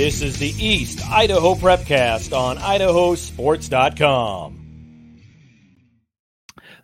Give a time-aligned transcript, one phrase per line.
[0.00, 4.56] This is the East Idaho Prepcast on idahosports.com.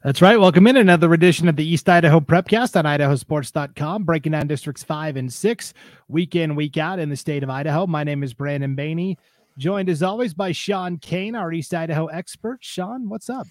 [0.05, 0.39] That's right.
[0.39, 5.17] Welcome in another edition of the East Idaho Prepcast on idahosports.com, breaking down districts five
[5.17, 5.73] and six
[6.09, 7.87] week in, week out in the state of Idaho.
[7.87, 9.17] My name is Brandon Baney,
[9.57, 12.59] joined as always by Sean Kane, our East Idaho expert.
[12.61, 13.47] Sean, what's up?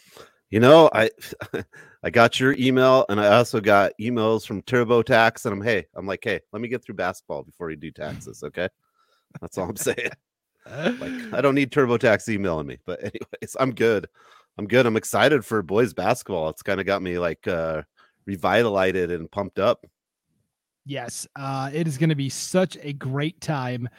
[0.52, 1.10] You know, I
[2.04, 6.06] I got your email and I also got emails from TurboTax and I'm hey, I'm
[6.06, 8.70] like, hey, let me get through basketball before you do taxes, okay?
[9.42, 10.12] That's all I'm saying.
[10.66, 11.02] like
[11.34, 14.08] I don't need TurboTax emailing me, but anyways, I'm good.
[14.58, 14.86] I'm good.
[14.86, 16.50] I'm excited for boys basketball.
[16.50, 17.84] It's kind of got me like uh
[18.26, 19.86] revitalized and pumped up.
[20.86, 23.90] Yes, uh, it is going to be such a great time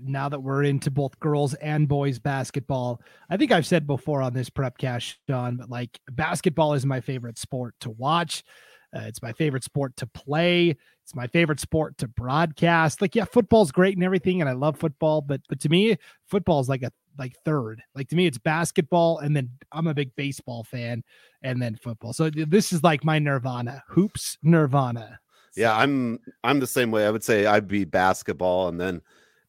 [0.00, 3.00] now that we're into both girls and boys basketball.
[3.30, 7.00] I think I've said before on this prep cash, Sean, but like basketball is my
[7.00, 8.44] favorite sport to watch.
[8.94, 10.76] Uh, it's my favorite sport to play.
[11.02, 13.02] It's my favorite sport to broadcast.
[13.02, 16.60] Like, yeah, football's great and everything, and I love football, but but to me, football
[16.60, 17.82] is like a like third.
[17.94, 21.02] Like to me, it's basketball, and then I'm a big baseball fan,
[21.42, 22.12] and then football.
[22.12, 23.82] So this is like my nirvana.
[23.88, 25.18] Hoops nirvana.
[25.56, 27.06] Yeah, I'm I'm the same way.
[27.06, 29.00] I would say I'd be basketball, and then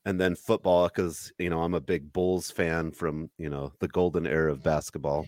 [0.05, 3.87] and then football because you know I'm a big Bulls fan from you know the
[3.87, 5.25] golden era of basketball,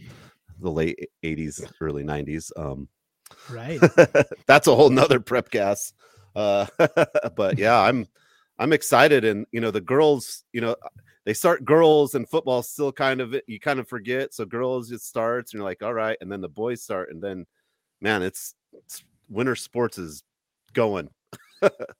[0.59, 2.51] the late '80s, early '90s.
[2.57, 2.87] Um,
[3.49, 3.79] right.
[4.45, 5.93] that's a whole nother Prepcast.
[6.35, 6.65] Uh,
[7.35, 8.07] but yeah, I'm
[8.59, 10.75] I'm excited, and you know the girls, you know
[11.25, 14.33] they start girls and football still kind of you kind of forget.
[14.33, 17.21] So girls it starts, and you're like, all right, and then the boys start, and
[17.21, 17.45] then
[18.01, 20.23] man, it's, it's winter sports is
[20.73, 21.09] going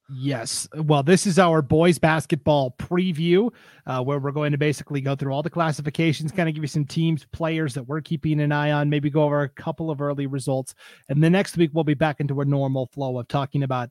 [0.09, 0.67] yes.
[0.75, 3.51] Well, this is our boys basketball preview,
[3.85, 6.67] uh, where we're going to basically go through all the classifications, kind of give you
[6.67, 10.01] some teams, players that we're keeping an eye on, maybe go over a couple of
[10.01, 10.75] early results.
[11.09, 13.89] And the next week, we'll be back into a normal flow of talking about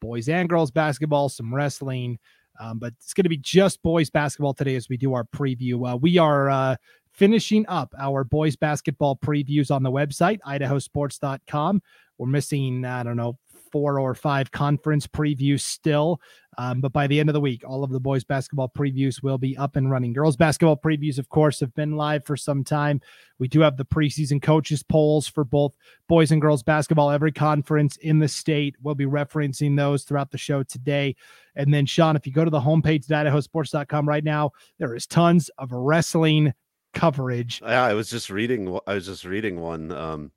[0.00, 2.18] boys and girls basketball, some wrestling.
[2.60, 5.92] Um, but it's going to be just boys basketball today as we do our preview.
[5.92, 6.76] Uh, we are uh,
[7.12, 11.82] finishing up our boys basketball previews on the website, idahosports.com.
[12.18, 13.38] We're missing, I don't know,
[13.74, 16.20] four or five conference previews still.
[16.58, 19.36] Um, but by the end of the week, all of the boys basketball previews will
[19.36, 20.12] be up and running.
[20.12, 23.00] Girls basketball previews, of course, have been live for some time.
[23.40, 25.74] We do have the preseason coaches polls for both
[26.08, 28.76] boys and girls basketball, every conference in the state.
[28.80, 31.16] We'll be referencing those throughout the show today.
[31.56, 35.08] And then, Sean, if you go to the homepage at idahosports.com right now, there is
[35.08, 36.54] tons of wrestling
[36.92, 37.60] coverage.
[37.60, 38.78] Yeah, I was just reading.
[38.86, 39.90] I was just reading one.
[39.90, 40.30] Um,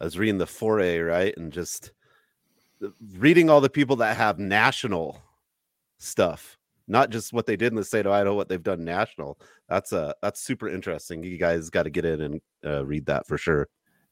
[0.00, 1.36] I was reading the 4A, right?
[1.36, 1.92] And just
[3.16, 5.20] reading all the people that have national
[5.98, 9.38] stuff, not just what they did in the state of Idaho, what they've done national.
[9.68, 11.22] That's uh that's super interesting.
[11.22, 13.68] You guys got to get in and uh, read that for sure.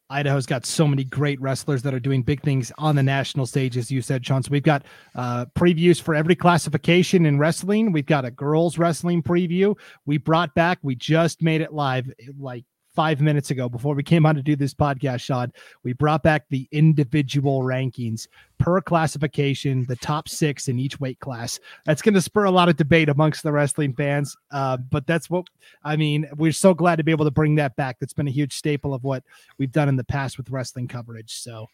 [0.09, 3.77] Idaho's got so many great wrestlers that are doing big things on the national stage,
[3.77, 4.43] as you said, Sean.
[4.43, 4.85] So we've got
[5.17, 7.91] uh, previews for every classification in wrestling.
[7.91, 9.77] We've got a girls wrestling preview.
[10.05, 12.65] We brought back, we just made it live like
[12.97, 15.53] five minutes ago before we came on to do this podcast, Sean.
[15.85, 18.27] We brought back the individual rankings
[18.59, 21.61] per classification, the top six in each weight class.
[21.85, 24.35] That's going to spur a lot of debate amongst the wrestling fans.
[24.51, 25.47] Uh, but that's what
[25.85, 26.27] I mean.
[26.37, 27.99] We're so glad to be able to bring that back.
[28.01, 29.23] That's been a huge staple of what
[29.59, 31.35] we've done in the past with wrestling coverage.
[31.35, 31.69] So,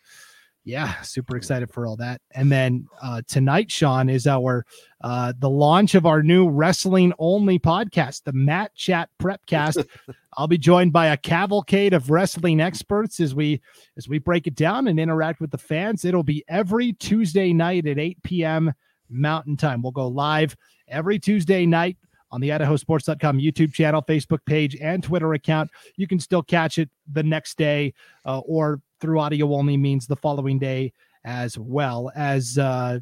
[0.64, 2.20] yeah, super excited for all that.
[2.32, 4.64] And then uh, tonight, Sean, is our
[5.00, 9.84] uh, the launch of our new wrestling only podcast, the Mat Chat Prepcast.
[10.36, 13.60] I'll be joined by a cavalcade of wrestling experts as we
[13.96, 16.04] as we break it down and interact with the fans.
[16.04, 18.72] It'll be every Tuesday night at 8 p.m.
[19.10, 19.82] Mountain Time.
[19.82, 20.56] We'll go live
[20.86, 21.96] every Tuesday night
[22.32, 25.70] on the idahosports.com YouTube channel, Facebook page, and Twitter account.
[25.96, 27.94] You can still catch it the next day
[28.24, 30.92] uh, or through audio only means the following day
[31.24, 32.10] as well.
[32.16, 32.98] As uh,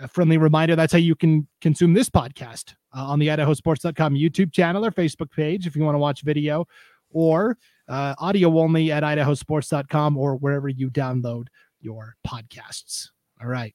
[0.00, 4.50] a friendly reminder that's how you can consume this podcast uh, on the idahosports.com youtube
[4.50, 6.66] channel or facebook page if you want to watch video
[7.12, 7.58] or
[7.88, 11.46] uh, audio only at idahosports.com or wherever you download
[11.80, 13.08] your podcasts.
[13.42, 13.74] All right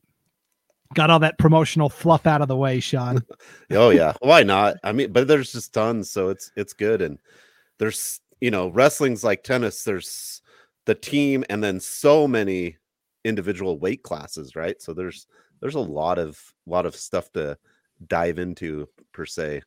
[0.95, 3.23] got all that promotional fluff out of the way sean
[3.71, 7.19] oh yeah why not i mean but there's just tons so it's it's good and
[7.77, 10.41] there's you know wrestling's like tennis there's
[10.85, 12.77] the team and then so many
[13.23, 14.81] individual weight classes, right?
[14.81, 15.27] So there's
[15.59, 17.57] there's a lot of lot of stuff to
[18.07, 19.63] dive into per se.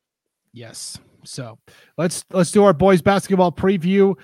[0.52, 0.98] Yes.
[1.24, 1.58] So
[1.98, 4.14] let's let's do our boys basketball preview.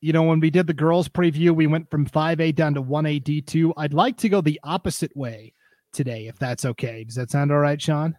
[0.00, 3.22] You know, when we did the girls preview, we went from 5A down to 1A
[3.22, 3.72] D2.
[3.76, 5.54] I'd like to go the opposite way
[5.94, 7.04] today, if that's okay.
[7.04, 8.16] Does that sound all right, Sean?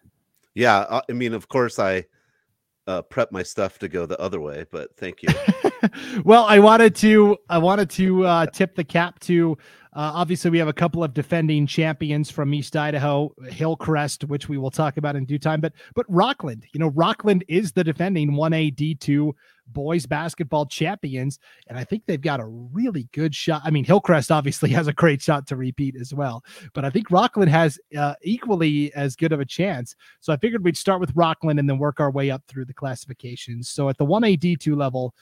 [0.53, 0.77] Yeah.
[0.77, 2.05] Uh, I mean, of course, I
[2.87, 5.29] uh, prep my stuff to go the other way, but thank you.
[6.23, 9.57] well, I wanted to I wanted to uh, tip the cap to
[9.93, 14.57] Uh, obviously, we have a couple of defending champions from East Idaho, Hillcrest, which we
[14.57, 15.61] will talk about in due time.
[15.61, 19.31] But but Rockland, you know, Rockland is the defending 1A D2
[19.67, 23.61] boys basketball champions, and I think they've got a really good shot.
[23.63, 27.11] I mean, Hillcrest obviously has a great shot to repeat as well, but I think
[27.11, 29.95] Rockland has uh, equally as good of a chance.
[30.21, 32.73] So I figured we'd start with Rockland and then work our way up through the
[32.73, 33.69] classifications.
[33.69, 35.13] So at the 1A D2 level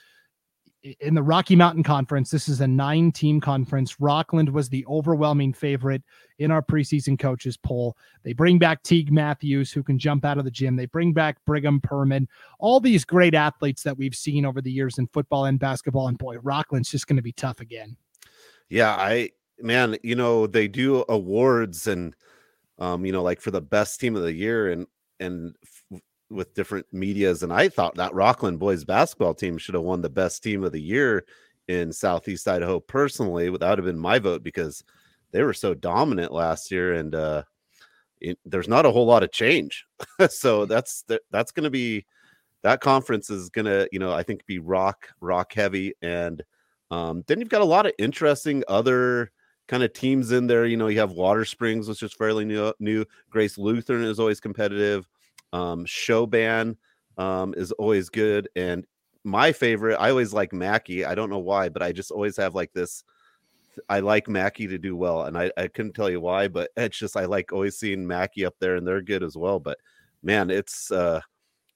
[1.00, 4.00] in the Rocky Mountain Conference, this is a nine team conference.
[4.02, 6.04] Rockland was the overwhelming favorite
[6.40, 7.96] in our preseason coaches poll.
[8.24, 10.76] They bring back Teague Matthews, who can jump out of the gym.
[10.76, 12.28] They bring back Brigham Perman,
[12.60, 16.10] all these great athletes that we've seen over the years in football and basketball.
[16.10, 17.96] And boy, Rockland's just going to be tough again.
[18.68, 22.14] Yeah, I, man, you know, they do awards and,
[22.78, 24.88] um, you know, like for the best team of the year and,
[25.20, 25.56] and
[26.30, 30.10] with different medias, and I thought that Rockland boys basketball team should have won the
[30.10, 31.26] best team of the year
[31.68, 32.80] in Southeast Idaho.
[32.80, 34.84] Personally, that would have been my vote because
[35.32, 37.44] they were so dominant last year, and uh,
[38.22, 39.86] it, there's not a whole lot of change.
[40.30, 42.06] so that's that's going to be
[42.64, 46.44] that conference is going to you know I think be rock rock heavy, and
[46.92, 49.32] um, then you've got a lot of interesting other
[49.68, 50.66] kind of teams in there.
[50.66, 52.74] You know, you have Water Springs, which is fairly new.
[52.80, 55.08] New Grace Lutheran is always competitive.
[55.54, 56.76] Um, Sho-Ban
[57.18, 58.86] um, is always good, and
[59.24, 61.06] my favorite, I always like Mackay.
[61.06, 63.04] I don't know why, but I just always have like this.
[63.90, 66.98] I like Mackay to do well, and I, I couldn't tell you why, but it's
[66.98, 69.60] just I like always seeing Mackay up there, and they're good as well.
[69.60, 69.78] But
[70.22, 71.22] man, it's uh,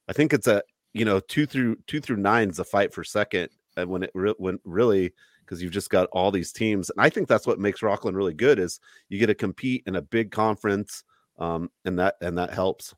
[0.07, 0.61] I think it's a
[0.93, 4.11] you know two through two through nine is a fight for second, and when it
[4.13, 5.13] re- when really
[5.45, 8.33] because you've just got all these teams, and I think that's what makes Rockland really
[8.33, 11.03] good is you get to compete in a big conference,
[11.39, 12.93] um, and that and that helps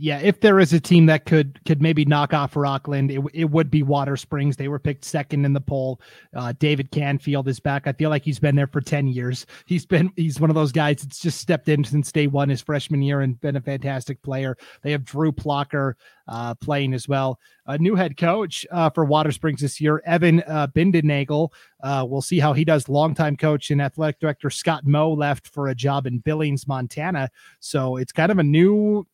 [0.00, 3.50] yeah, if there is a team that could could maybe knock off Rockland, it, it
[3.50, 4.56] would be Water Springs.
[4.56, 6.00] They were picked second in the poll.
[6.34, 7.86] Uh, David Canfield is back.
[7.86, 9.44] I feel like he's been there for ten years.
[9.66, 12.62] He's been he's one of those guys that's just stepped in since day one, his
[12.62, 14.56] freshman year, and been a fantastic player.
[14.80, 15.92] They have Drew Plocker
[16.26, 17.38] uh, playing as well.
[17.66, 21.50] A new head coach uh, for Water Springs this year, Evan uh, Bindennagel.
[21.82, 22.88] Uh, we'll see how he does.
[22.88, 27.28] Longtime coach and athletic director Scott Moe left for a job in Billings, Montana.
[27.58, 29.06] So it's kind of a new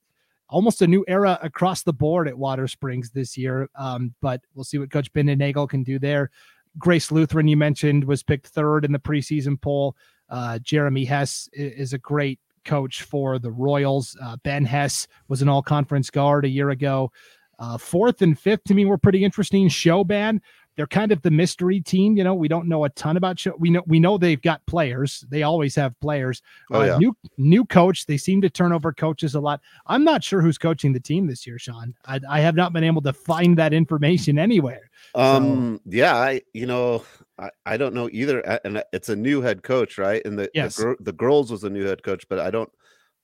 [0.49, 3.69] almost a new era across the board at Water Springs this year.
[3.75, 6.31] Um, but we'll see what Coach Nagel can do there.
[6.79, 9.97] Grace Lutheran, you mentioned, was picked third in the preseason poll.
[10.29, 14.17] Uh, Jeremy Hess is a great coach for the Royals.
[14.23, 17.11] Uh, ben Hess was an all conference guard a year ago.
[17.59, 19.69] Uh, fourth and fifth to me were pretty interesting.
[19.69, 20.43] Sho-Ban
[20.77, 22.17] they're kind of the mystery team.
[22.17, 23.55] You know, we don't know a ton about show.
[23.59, 25.25] We know we know they've got players.
[25.31, 26.43] They always have players.
[26.71, 26.99] Oh, uh, yeah.
[26.99, 28.07] New new coach.
[28.07, 29.61] They seem to turn over coaches a lot.
[29.87, 31.95] I'm not sure who's coaching the team this year, Sean.
[32.05, 34.91] I, I have not been able to find that information anywhere.
[35.15, 35.81] Um.
[35.85, 36.17] So, yeah.
[36.17, 36.43] I.
[36.53, 37.05] You know.
[37.39, 38.41] I, I don't know either.
[38.41, 40.25] And it's a new head coach, right?
[40.25, 40.77] And the yes.
[40.77, 42.71] the, the girls was a new head coach, but I don't.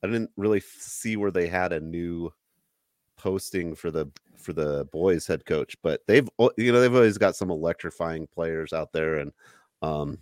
[0.03, 2.33] I didn't really see where they had a new
[3.23, 7.37] posting for the for the boys head coach, but they've you know they've always got
[7.37, 9.33] some electrifying players out there, and
[9.81, 10.19] um,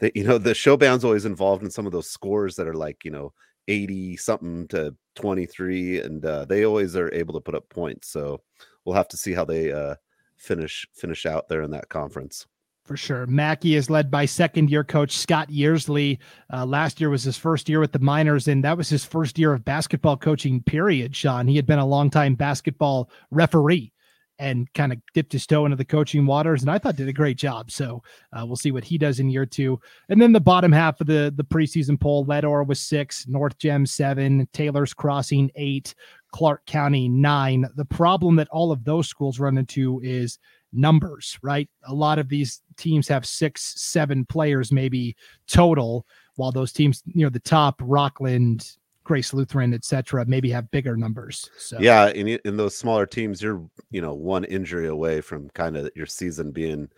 [0.00, 3.04] they you know the Sho-Ban's always involved in some of those scores that are like
[3.04, 3.32] you know
[3.68, 8.08] eighty something to twenty three, and uh, they always are able to put up points.
[8.08, 8.40] So
[8.84, 9.94] we'll have to see how they uh,
[10.36, 12.46] finish finish out there in that conference
[12.84, 13.26] for sure.
[13.26, 16.18] Mackay is led by second year coach Scott Yearsley.
[16.52, 19.38] Uh, last year was his first year with the Miners, and that was his first
[19.38, 21.14] year of basketball coaching, period.
[21.14, 23.92] Sean, he had been a longtime basketball referee
[24.38, 27.12] and kind of dipped his toe into the coaching waters, and I thought did a
[27.12, 27.70] great job.
[27.70, 28.02] So
[28.32, 29.78] uh, we'll see what he does in year two.
[30.08, 33.86] And then the bottom half of the the preseason poll: Leadore was six, North Gem
[33.86, 35.94] seven, Taylor's Crossing eight,
[36.32, 37.66] Clark County nine.
[37.76, 40.38] The problem that all of those schools run into is
[40.72, 41.68] numbers, right?
[41.86, 47.24] A lot of these teams have six, seven players maybe total, while those teams, you
[47.24, 51.50] know, the top Rockland, Grace Lutheran, etc., maybe have bigger numbers.
[51.58, 55.76] So yeah, in in those smaller teams, you're you know one injury away from kind
[55.76, 56.88] of your season being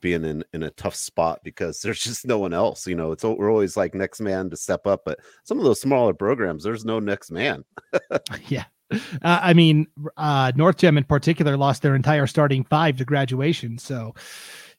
[0.00, 2.86] being in in a tough spot because there's just no one else.
[2.86, 5.80] You know, it's we're always like next man to step up, but some of those
[5.80, 7.64] smaller programs, there's no next man.
[8.48, 13.04] yeah, uh, I mean, uh, North Gem in particular lost their entire starting five to
[13.04, 13.78] graduation.
[13.78, 14.14] So,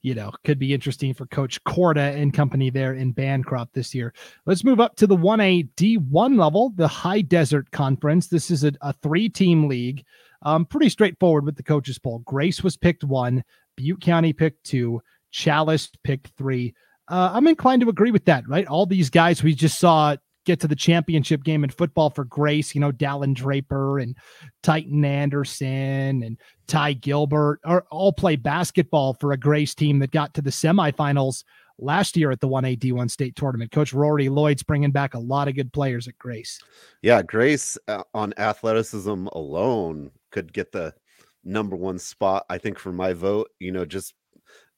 [0.01, 4.13] you know, could be interesting for Coach Corda and company there in Bancroft this year.
[4.45, 8.27] Let's move up to the 1A D1 level, the High Desert Conference.
[8.27, 10.05] This is a, a three team league.
[10.41, 12.19] Um, pretty straightforward with the coaches poll.
[12.19, 13.43] Grace was picked one,
[13.75, 15.01] Butte County picked two,
[15.33, 16.73] Challis picked three.
[17.09, 18.67] Uh, I'm inclined to agree with that, right?
[18.67, 20.15] All these guys we just saw
[20.49, 24.15] get to the championship game in football for Grace, you know, Dallin Draper and
[24.63, 30.33] Titan Anderson and Ty Gilbert are all play basketball for a Grace team that got
[30.33, 31.43] to the semifinals
[31.77, 33.71] last year at the 1A D1 state tournament.
[33.71, 36.59] Coach Rory Lloyd's bringing back a lot of good players at Grace.
[37.03, 40.95] Yeah, Grace uh, on athleticism alone could get the
[41.43, 42.43] number one spot.
[42.49, 44.15] I think for my vote, you know, just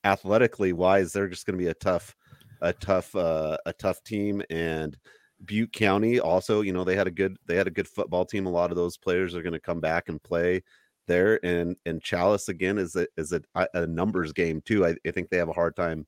[0.04, 2.14] athletically wise, they're just going to be a tough,
[2.60, 4.44] a tough, uh, a tough team.
[4.50, 4.98] And
[5.46, 8.46] Butte County also, you know, they had a good, they had a good football team.
[8.46, 10.64] A lot of those players are going to come back and play
[11.08, 11.44] there.
[11.46, 13.42] And and Challis again is a is a,
[13.74, 14.86] a numbers game too.
[14.86, 16.06] I, I think they have a hard time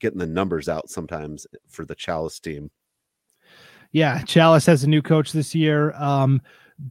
[0.00, 2.70] getting the numbers out sometimes for the Challis team.
[3.92, 5.92] Yeah, Challis has a new coach this year.
[5.94, 6.40] Um,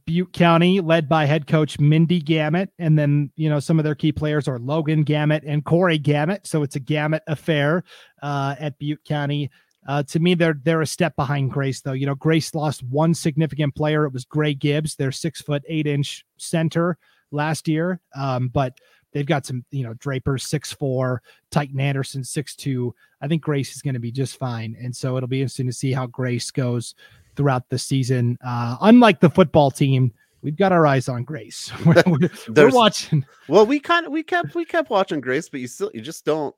[0.05, 2.69] Butte County, led by head coach Mindy Gamet.
[2.79, 6.47] And then, you know, some of their key players are Logan Gamet and Corey Gamet.
[6.47, 7.83] So it's a Gamet affair
[8.23, 9.51] uh, at Butte County.
[9.87, 11.93] Uh, to me, they're they're a step behind Grace, though.
[11.93, 14.05] You know, Grace lost one significant player.
[14.05, 16.97] It was Gray Gibbs, their six foot eight inch center
[17.31, 17.99] last year.
[18.15, 18.77] Um, but
[19.11, 22.95] they've got some, you know, Draper six four, Titan Anderson six two.
[23.21, 25.73] I think Grace is going to be just fine, and so it'll be interesting to
[25.73, 26.95] see how Grace goes
[27.35, 28.37] throughout the season.
[28.45, 30.11] Uh, unlike the football team,
[30.41, 31.71] we've got our eyes on Grace.
[31.85, 33.25] we're, we're, we're watching.
[33.47, 36.25] Well, we kind of we kept we kept watching Grace, but you still you just
[36.25, 36.55] don't.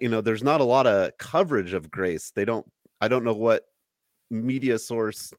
[0.00, 2.32] You know there's not a lot of coverage of Grace.
[2.34, 2.66] They don't.
[3.00, 3.64] I don't know what
[4.30, 5.32] media source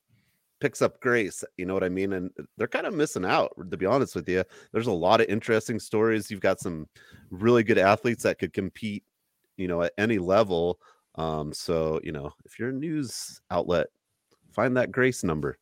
[0.60, 1.44] picks up Grace.
[1.58, 2.14] You know what I mean?
[2.14, 4.44] And they're kind of missing out, to be honest with you.
[4.72, 6.32] There's a lot of interesting stories.
[6.32, 6.88] You've got some
[7.32, 9.04] really good athletes that could compete,
[9.58, 10.80] you know, at any level.
[11.16, 13.88] Um, so you know, if you're a news outlet,
[14.52, 15.58] find that Grace number.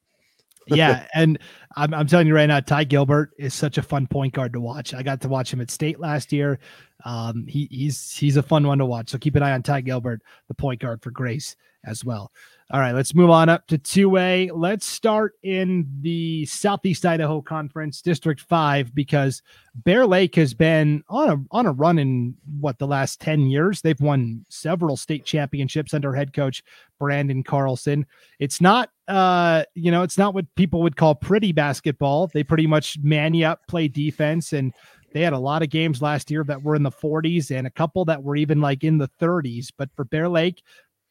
[0.68, 1.40] Yeah, and
[1.76, 4.60] I'm, I'm telling you right now, Ty Gilbert is such a fun point guard to
[4.60, 4.94] watch.
[4.94, 6.60] I got to watch him at state last year.
[7.04, 9.10] Um, he, he's he's a fun one to watch.
[9.10, 12.32] So keep an eye on Ty Gilbert, the point guard for Grace as well.
[12.74, 14.52] All right, let's move on up to 2A.
[14.54, 19.42] Let's start in the Southeast Idaho Conference, District 5, because
[19.76, 23.82] Bear Lake has been on a on a run in what the last 10 years.
[23.82, 26.64] They've won several state championships under head coach
[26.98, 28.06] Brandon Carlson.
[28.40, 32.28] It's not uh, you know, it's not what people would call pretty basketball.
[32.28, 34.74] They pretty much man you up, play defense, and
[35.12, 37.72] they had a lot of games last year that were in the 40s and a
[37.72, 39.74] couple that were even like in the 30s.
[39.78, 40.64] But for Bear Lake,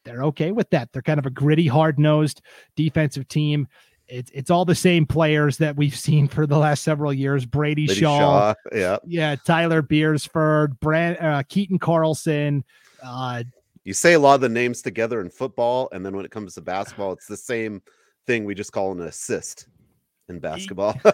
[0.03, 0.91] they're okay with that.
[0.91, 2.41] They're kind of a gritty, hard nosed
[2.75, 3.67] defensive team.
[4.07, 7.45] It's it's all the same players that we've seen for the last several years.
[7.45, 12.65] Brady, Brady Shaw, Shaw, yeah, yeah, Tyler Beersford, Brand, uh, Keaton Carlson.
[13.01, 13.43] Uh,
[13.83, 16.55] you say a lot of the names together in football, and then when it comes
[16.55, 17.81] to basketball, it's the same
[18.27, 18.43] thing.
[18.43, 19.67] We just call an assist
[20.27, 20.99] in basketball.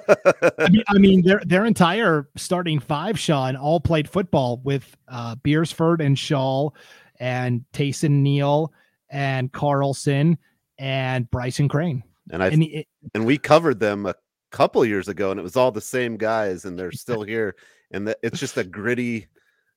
[0.57, 5.35] I, mean, I mean, their their entire starting five, Sean, all played football with uh,
[5.43, 6.71] Beersford and Shaw
[7.19, 8.71] and Tayson Neal
[9.09, 10.37] and Carlson
[10.77, 12.03] and Bryson Crane.
[12.31, 14.15] And I and, it, and we covered them a
[14.51, 17.55] couple years ago, and it was all the same guys, and they're still here.
[17.91, 19.27] And the, it's just a gritty,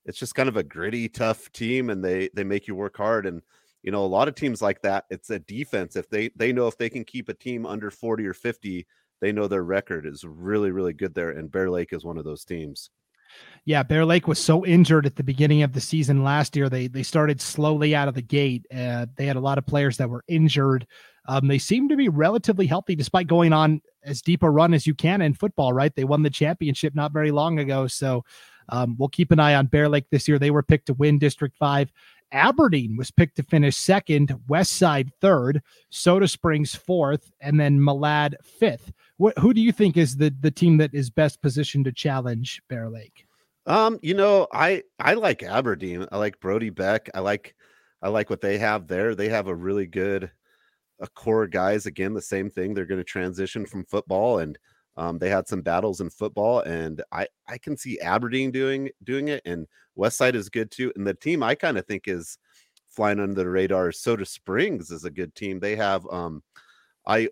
[0.04, 3.26] it's just kind of a gritty, tough team, and they they make you work hard.
[3.26, 3.42] And
[3.82, 5.96] you know, a lot of teams like that, it's a defense.
[5.96, 8.86] If they they know if they can keep a team under forty or fifty,
[9.20, 11.30] they know their record is really really good there.
[11.30, 12.90] And Bear Lake is one of those teams.
[13.64, 16.68] Yeah, Bear Lake was so injured at the beginning of the season last year.
[16.68, 18.66] They they started slowly out of the gate.
[18.74, 20.86] Uh, they had a lot of players that were injured.
[21.28, 24.86] Um, they seem to be relatively healthy despite going on as deep a run as
[24.86, 25.72] you can in football.
[25.72, 25.94] Right?
[25.94, 28.24] They won the championship not very long ago, so
[28.70, 30.38] um, we'll keep an eye on Bear Lake this year.
[30.38, 31.92] They were picked to win District Five.
[32.32, 38.34] Aberdeen was picked to finish second, West Side third, Soda Springs fourth, and then Malad
[38.44, 38.92] fifth.
[39.20, 42.62] What, who do you think is the the team that is best positioned to challenge
[42.70, 43.26] Bear Lake?
[43.66, 46.06] Um, you know, I I like Aberdeen.
[46.10, 47.10] I like Brody Beck.
[47.12, 47.54] I like
[48.00, 49.14] I like what they have there.
[49.14, 50.30] They have a really good
[51.00, 51.84] a core guys.
[51.84, 52.72] Again, the same thing.
[52.72, 54.58] They're going to transition from football, and
[54.96, 59.28] um, they had some battles in football, and I I can see Aberdeen doing doing
[59.28, 59.66] it, and
[59.98, 60.94] Westside is good too.
[60.96, 62.38] And the team I kind of think is
[62.88, 63.92] flying under the radar.
[63.92, 65.60] Soda Springs is a good team.
[65.60, 66.42] They have um,
[67.06, 67.28] I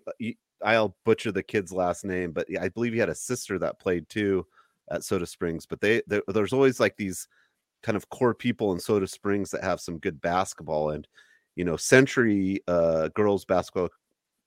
[0.63, 4.07] I'll butcher the kid's last name, but I believe he had a sister that played
[4.09, 4.45] too
[4.91, 5.65] at Soda Springs.
[5.65, 7.27] But they there's always like these
[7.83, 10.91] kind of core people in Soda Springs that have some good basketball.
[10.91, 11.07] And
[11.55, 13.89] you know, Century uh, girls basketball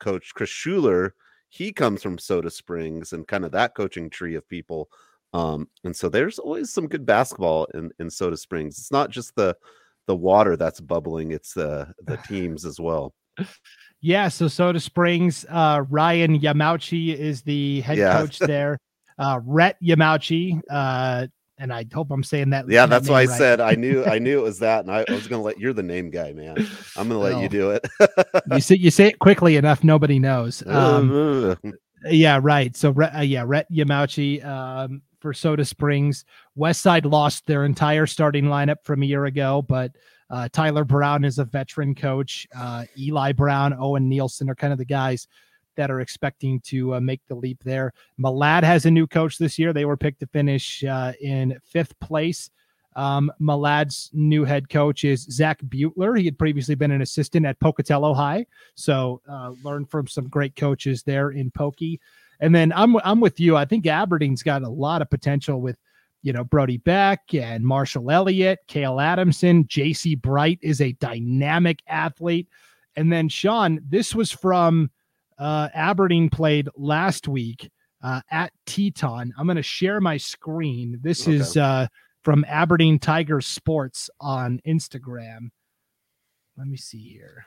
[0.01, 1.15] coach Chris Schuler,
[1.49, 4.89] he comes from Soda Springs and kind of that coaching tree of people.
[5.35, 8.79] Um, and so there's always some good basketball in in Soda Springs.
[8.79, 9.57] It's not just the
[10.07, 13.15] the water that's bubbling; it's the the teams as well.
[14.01, 18.19] Yeah, so Soda Springs, uh, Ryan Yamauchi is the head yeah.
[18.19, 18.79] coach there.
[19.17, 22.69] Uh, Rhett Yamauchi, uh, and I hope I'm saying that.
[22.69, 23.39] Yeah, that's why I right.
[23.39, 25.61] said I knew I knew it was that, and I, I was going to let
[25.61, 26.57] you're the name guy, man.
[26.97, 27.87] I'm going to let you do it.
[28.51, 30.63] you say you say it quickly enough, nobody knows.
[30.73, 31.57] Um,
[32.07, 32.75] yeah, right.
[32.77, 36.25] So uh, yeah, Rhett Yamauchi um, for Soda Springs.
[36.57, 39.93] West Side lost their entire starting lineup from a year ago, but
[40.33, 42.49] Uh, Tyler Brown is a veteran coach.
[42.57, 45.29] Uh, Eli Brown, Owen Nielsen are kind of the guys
[45.77, 47.93] that are expecting to uh, make the leap there.
[48.19, 49.75] Malad has a new coach this year.
[49.75, 52.51] They were picked to finish uh, in fifth place.
[52.97, 56.15] Um, Malad's new head coach is Zach Butler.
[56.15, 60.57] He had previously been an assistant at Pocatello High, so uh, learned from some great
[60.57, 62.01] coaches there in Pokey.
[62.41, 63.57] And then I'm I'm with you.
[63.57, 65.79] I think Aberdeen's got a lot of potential with
[66.23, 70.15] you know Brody Beck and Marshall Elliott, Kale Adamson, J.C.
[70.15, 72.49] Bright is a dynamic athlete.
[72.97, 74.91] And then Sean, this was from
[75.39, 77.71] uh, Aberdeen played last week
[78.03, 79.33] uh, at Teton.
[79.37, 80.99] I'm going to share my screen.
[81.03, 81.37] This okay.
[81.37, 81.87] is uh,
[82.23, 85.51] from Aberdeen Tiger Sports on Instagram.
[86.57, 87.47] Let me see here.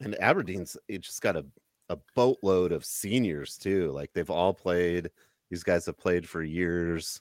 [0.00, 1.44] And Aberdeen's it just got a,
[1.88, 3.90] a boatload of seniors too.
[3.92, 5.10] Like they've all played.
[5.50, 7.20] These guys have played for years.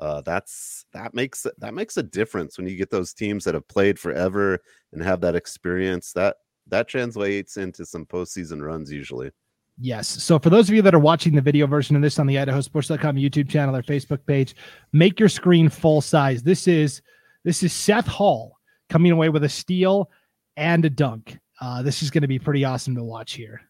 [0.00, 3.68] Uh, that's that makes that makes a difference when you get those teams that have
[3.68, 4.58] played forever
[4.92, 6.12] and have that experience.
[6.12, 6.36] That
[6.68, 9.30] that translates into some postseason runs usually.
[9.78, 10.08] Yes.
[10.08, 12.36] So for those of you that are watching the video version of this on the
[12.36, 14.54] IdahoSports.com YouTube channel or Facebook page,
[14.92, 16.42] make your screen full size.
[16.42, 17.02] This is
[17.44, 20.10] this is Seth Hall coming away with a steal
[20.56, 21.38] and a dunk.
[21.60, 23.62] Uh, this is going to be pretty awesome to watch here.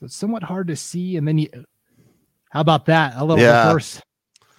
[0.00, 1.48] So it's somewhat hard to see, and then you.
[2.54, 3.14] How about that?
[3.16, 3.66] A little yeah.
[3.66, 4.00] reverse,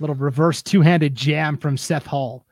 [0.01, 2.45] little reverse two-handed jam from Seth Hall.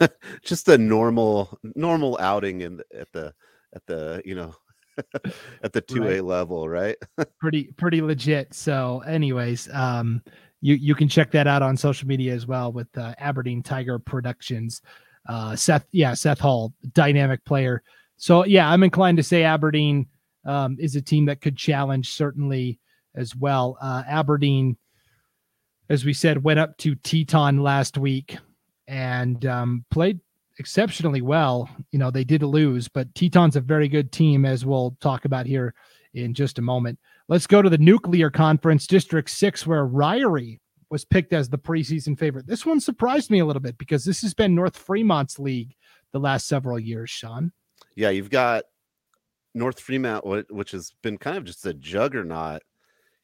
[0.44, 3.34] just a normal normal outing in at the
[3.74, 4.54] at the you know
[5.64, 6.24] at the 2A right.
[6.24, 6.96] level, right?
[7.40, 8.54] pretty pretty legit.
[8.54, 10.22] So anyways, um
[10.60, 13.98] you you can check that out on social media as well with uh, Aberdeen Tiger
[13.98, 14.82] Productions.
[15.28, 17.82] Uh Seth yeah, Seth Hall, dynamic player.
[18.18, 20.06] So yeah, I'm inclined to say Aberdeen
[20.44, 22.78] um is a team that could challenge certainly
[23.14, 23.76] as well.
[23.80, 24.76] Uh Aberdeen
[25.88, 28.38] as we said went up to Teton last week
[28.88, 30.20] and um, played
[30.58, 31.68] exceptionally well.
[31.90, 35.46] You know, they did lose, but Teton's a very good team, as we'll talk about
[35.46, 35.74] here
[36.14, 36.98] in just a moment.
[37.28, 42.18] Let's go to the Nuclear Conference, District 6, where Ririe was picked as the preseason
[42.18, 42.46] favorite.
[42.46, 45.74] This one surprised me a little bit because this has been North Fremont's league
[46.12, 47.52] the last several years, Sean.
[47.96, 48.64] Yeah, you've got
[49.54, 52.62] North Fremont, which has been kind of just a juggernaut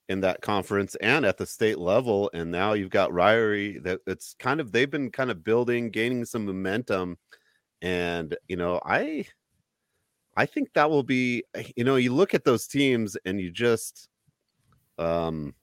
[0.09, 2.31] in that conference and at the state level.
[2.35, 6.25] And now you've got Ririe that it's kind of they've been kind of building, gaining
[6.25, 7.19] some momentum.
[7.83, 9.27] And you know, I
[10.37, 13.51] I think that will be eh, you know, you look at those teams and you
[13.51, 14.09] just
[14.99, 15.55] um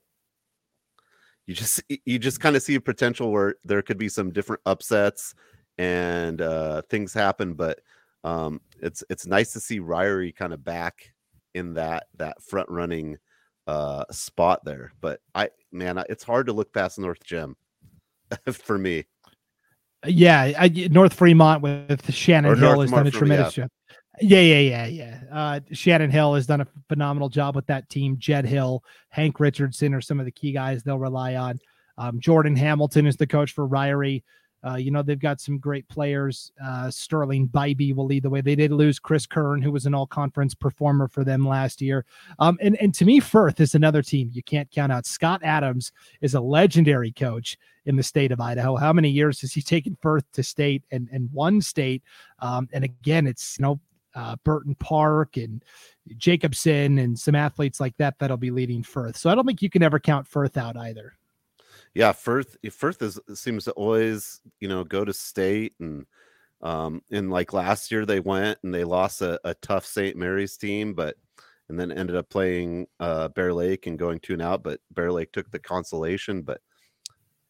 [1.46, 4.62] you just you just kind of see a potential where there could be some different
[4.66, 5.34] upsets
[5.78, 7.80] and uh things happen, but
[8.24, 11.12] um it's it's nice to see Ririe kind of back
[11.54, 13.18] in that that front running
[13.66, 14.92] uh spot there.
[15.00, 17.56] But I man, it's hard to look past North Gem
[18.52, 19.04] for me.
[20.04, 23.64] Yeah, I, North Fremont with Shannon or Hill North has done a tremendous yeah.
[23.64, 23.70] job.
[24.20, 25.20] Yeah, yeah, yeah, yeah.
[25.30, 28.16] Uh, Shannon Hill has done a phenomenal job with that team.
[28.18, 31.60] Jed Hill, Hank Richardson are some of the key guys they'll rely on.
[31.98, 34.22] Um, Jordan Hamilton is the coach for Ririe.
[34.64, 36.50] Uh, you know, they've got some great players.
[36.64, 38.40] Uh, Sterling Bybee will lead the way.
[38.40, 42.04] They did lose Chris Kern, who was an all conference performer for them last year.
[42.38, 45.06] Um, and, and to me, Firth is another team you can't count out.
[45.06, 48.76] Scott Adams is a legendary coach in the state of Idaho.
[48.76, 52.02] How many years has he taken Firth to state and, and one state?
[52.40, 53.80] Um, and again, it's, you know,
[54.14, 55.62] uh, Burton Park and
[56.16, 59.16] Jacobson and some athletes like that that'll be leading Firth.
[59.16, 61.12] So I don't think you can ever count Firth out either
[61.96, 66.04] yeah, Firth Firth is seems to always you know go to state and
[66.60, 70.14] um and like last year they went and they lost a, a tough St.
[70.14, 71.16] Mary's team, but
[71.70, 75.10] and then ended up playing uh Bear Lake and going two and out, but Bear
[75.10, 76.42] Lake took the consolation.
[76.42, 76.60] But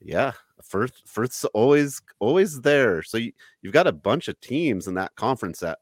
[0.00, 0.30] yeah,
[0.62, 3.02] Firth Firth's always always there.
[3.02, 3.32] So you,
[3.62, 5.80] you've got a bunch of teams in that conference that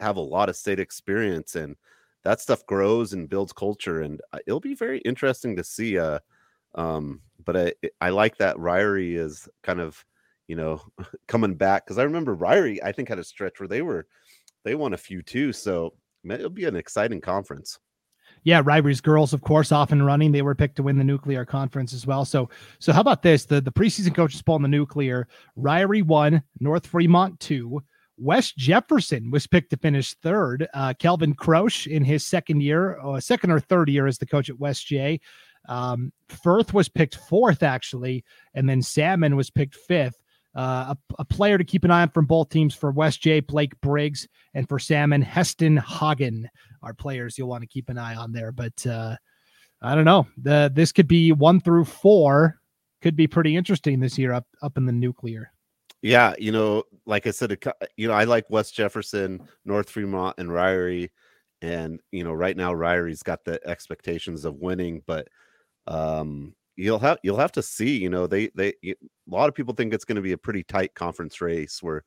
[0.00, 1.76] have a lot of state experience and
[2.24, 6.18] that stuff grows and builds culture and uh, it'll be very interesting to see uh
[6.76, 10.04] um, but I I like that Ririe is kind of
[10.48, 10.80] you know
[11.28, 14.06] coming back because I remember Ririe, I think had a stretch where they were
[14.64, 15.52] they won a few too.
[15.52, 15.94] So
[16.28, 17.78] it'll be an exciting conference.
[18.42, 20.30] Yeah, Ririe's girls, of course, off and running.
[20.30, 22.24] They were picked to win the nuclear conference as well.
[22.24, 23.44] So, so how about this?
[23.44, 25.26] The the preseason coaches poll in the nuclear.
[25.58, 27.82] Ririe one, North Fremont two.
[28.18, 30.66] West Jefferson was picked to finish third.
[30.72, 34.48] Uh, Kelvin Croche in his second year, uh, second or third year as the coach
[34.48, 35.20] at West J,
[35.68, 38.24] um, Firth was picked fourth, actually,
[38.54, 40.16] and then Salmon was picked fifth.
[40.54, 43.40] Uh, a, a, player to keep an eye on from both teams for West J,
[43.40, 46.48] Blake Briggs, and for Salmon, Heston Hagen
[46.82, 48.52] are players you'll want to keep an eye on there.
[48.52, 49.16] But uh,
[49.82, 50.26] I don't know.
[50.38, 52.58] The this could be one through four.
[53.02, 55.52] could be pretty interesting this year up up in the nuclear.
[56.00, 57.58] Yeah, you know, like I said,
[57.96, 61.10] you know, I like West Jefferson, North Fremont, and Ririe.
[61.60, 65.28] and you know, right now Ririe's got the expectations of winning, but
[65.86, 67.96] um, you'll have you'll have to see.
[67.96, 68.94] You know, they they a
[69.26, 72.04] lot of people think it's going to be a pretty tight conference race where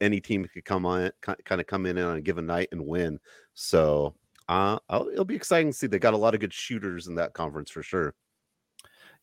[0.00, 3.18] any team could come on kind of come in on a given night and win.
[3.54, 4.14] So
[4.48, 5.86] uh, it'll be exciting to see.
[5.86, 8.14] They got a lot of good shooters in that conference for sure.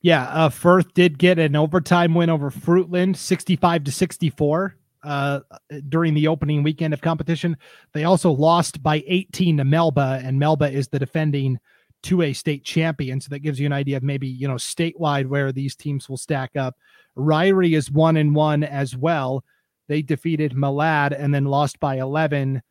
[0.01, 4.75] Yeah, uh, Firth did get an overtime win over Fruitland, sixty-five to sixty-four.
[5.03, 5.39] Uh,
[5.87, 7.55] during the opening weekend of competition,
[7.93, 11.59] they also lost by 18 to Melba, and Melba is the defending
[12.05, 13.19] 2A state champion.
[13.19, 16.17] So that gives you an idea of maybe you know statewide where these teams will
[16.17, 16.75] stack up.
[17.17, 19.43] Ririe is one and one as well.
[19.87, 22.61] They defeated Malad and then lost by 11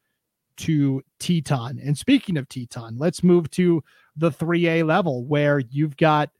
[0.56, 1.80] to Teton.
[1.82, 3.82] And speaking of Teton, let's move to
[4.16, 6.30] the 3A level where you've got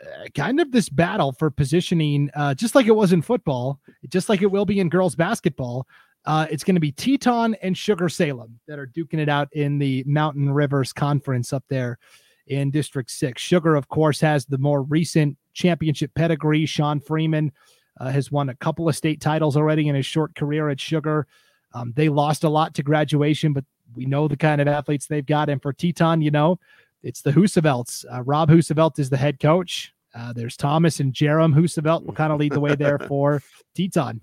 [0.00, 4.28] uh, kind of this battle for positioning, uh, just like it was in football, just
[4.28, 5.86] like it will be in girls basketball.
[6.24, 9.78] Uh, it's going to be Teton and Sugar Salem that are duking it out in
[9.78, 11.98] the Mountain Rivers Conference up there
[12.46, 13.40] in District 6.
[13.40, 16.66] Sugar, of course, has the more recent championship pedigree.
[16.66, 17.52] Sean Freeman
[18.00, 21.26] uh, has won a couple of state titles already in his short career at Sugar.
[21.74, 25.24] Um, they lost a lot to graduation, but we know the kind of athletes they've
[25.24, 25.48] got.
[25.48, 26.58] And for Teton, you know,
[27.02, 28.04] it's the Hoosevelts.
[28.12, 29.92] Uh, Rob Hoosevelt is the head coach.
[30.14, 33.42] Uh, there's Thomas and Jerem Hoosevelt will kind of lead the way there for
[33.74, 34.20] Teton.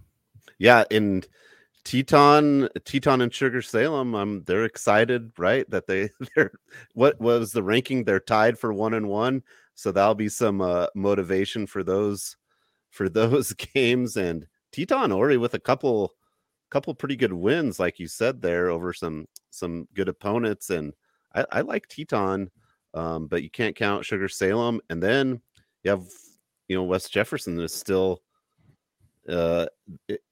[0.60, 1.28] Yeah, and
[1.86, 5.70] Teton, Teton and Sugar Salem, um, they're excited, right?
[5.70, 6.52] That they they're
[6.94, 8.04] what was the ranking?
[8.04, 9.44] They're tied for one and one,
[9.76, 12.36] so that'll be some uh, motivation for those
[12.92, 14.18] for those games.
[14.18, 16.14] And Teton Ori with a couple
[16.70, 20.70] couple pretty good wins, like you said there, over some some good opponents.
[20.70, 20.94] And
[21.34, 22.52] I, I like Teton,
[22.94, 24.82] um, but you can't count Sugar Salem.
[24.90, 25.42] And then
[25.84, 26.06] you have
[26.68, 28.22] you know West Jefferson is still
[29.30, 29.66] uh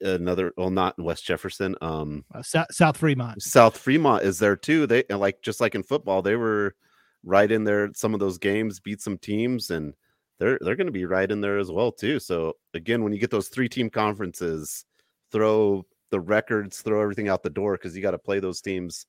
[0.02, 3.42] another well not in west jefferson um uh, south, south fremont.
[3.42, 4.88] South fremont is there too.
[4.88, 6.76] They like just like in football they were
[7.24, 9.94] right in there some of those games beat some teams and
[10.40, 12.20] they're they're going to be right in there as well too.
[12.20, 14.86] So again when you get those three team conferences
[15.32, 19.06] throw the records throw everything out the door because you got to play those teams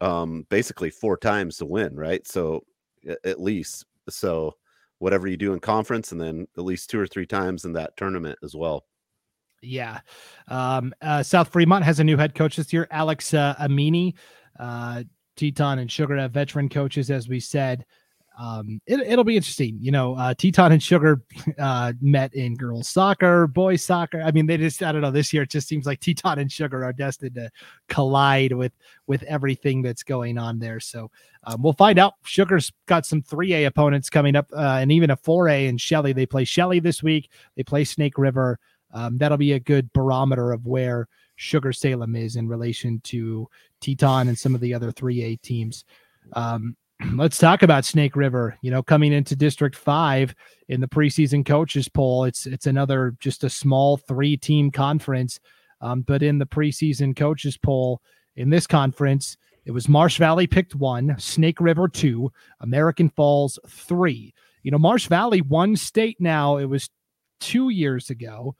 [0.00, 2.26] um basically four times to win right?
[2.26, 2.64] So
[3.24, 4.54] at least so
[4.98, 7.96] whatever you do in conference and then at least two or three times in that
[7.96, 8.84] tournament as well
[9.62, 10.00] yeah.
[10.48, 14.14] Um, uh, South Fremont has a new head coach this year, Alex uh, Amini.
[14.58, 15.04] Uh,
[15.36, 17.84] Teton and Sugar have veteran coaches, as we said.
[18.38, 19.76] Um, it, will be interesting.
[19.80, 21.22] You know, uh, Teton and Sugar
[21.58, 24.22] uh, met in girls soccer, boys soccer.
[24.22, 26.50] I mean, they just, I don't know, this year it just seems like Teton and
[26.50, 27.50] Sugar are destined to
[27.88, 28.72] collide with
[29.06, 30.80] with everything that's going on there.
[30.80, 31.10] So
[31.44, 32.14] um, we'll find out.
[32.24, 36.12] Sugar's got some 3A opponents coming up uh, and even a 4A in Shelley.
[36.12, 37.30] They play Shelley this week.
[37.56, 38.58] They play Snake River
[38.92, 43.48] um, that'll be a good barometer of where Sugar Salem is in relation to
[43.80, 45.84] Teton and some of the other 3A teams.
[46.34, 46.76] Um,
[47.16, 48.56] let's talk about Snake River.
[48.62, 50.34] You know, coming into District Five
[50.68, 55.40] in the preseason coaches poll, it's it's another just a small three team conference.
[55.80, 58.00] Um, but in the preseason coaches poll
[58.36, 64.34] in this conference, it was Marsh Valley picked one, Snake River two, American Falls three.
[64.62, 66.56] You know, Marsh Valley one state now.
[66.56, 66.88] It was
[67.40, 68.54] two years ago.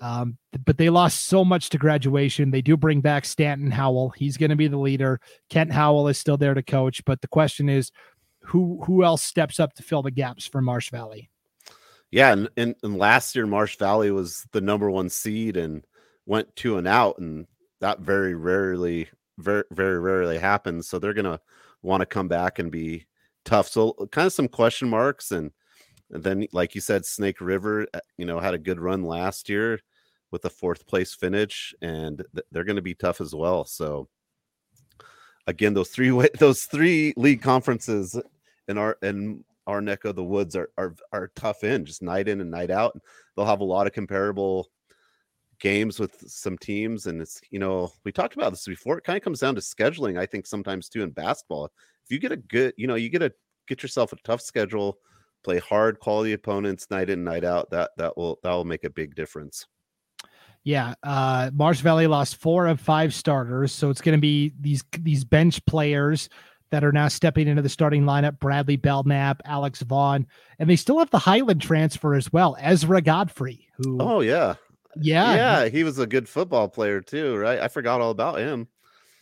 [0.00, 2.50] Um, but they lost so much to graduation.
[2.50, 4.10] They do bring back Stanton Howell.
[4.10, 5.20] He's going to be the leader.
[5.50, 7.04] Kent Howell is still there to coach.
[7.04, 7.90] But the question is,
[8.40, 11.30] who who else steps up to fill the gaps for Marsh Valley?
[12.10, 15.84] Yeah, and, and, and last year Marsh Valley was the number one seed and
[16.26, 17.46] went two and out, and
[17.80, 20.88] that very rarely, very very rarely happens.
[20.88, 21.40] So they're gonna
[21.82, 23.06] want to come back and be
[23.44, 23.68] tough.
[23.68, 25.50] So kind of some question marks and
[26.22, 29.80] then, like you said, Snake River, uh, you know, had a good run last year
[30.30, 33.64] with a fourth place finish, and th- they're going to be tough as well.
[33.64, 34.08] So,
[35.46, 38.20] again, those three those three league conferences
[38.68, 42.28] in our in our neck of the woods are are are tough in just night
[42.28, 42.96] in and night out.
[43.36, 44.70] They'll have a lot of comparable
[45.58, 48.98] games with some teams, and it's you know we talked about this before.
[48.98, 50.18] It kind of comes down to scheduling.
[50.18, 51.64] I think sometimes too in basketball.
[52.04, 53.32] If you get a good, you know, you get a
[53.66, 54.98] get yourself a tough schedule
[55.44, 58.90] play hard quality opponents night in night out that that will that will make a
[58.90, 59.66] big difference.
[60.64, 64.82] Yeah uh marsh valley lost four of five starters so it's going to be these
[64.98, 66.30] these bench players
[66.70, 70.26] that are now stepping into the starting lineup bradley belknap alex vaughn
[70.58, 74.54] and they still have the highland transfer as well ezra godfrey who oh yeah.
[74.96, 77.60] Yeah yeah he was a good football player too right?
[77.60, 78.66] I forgot all about him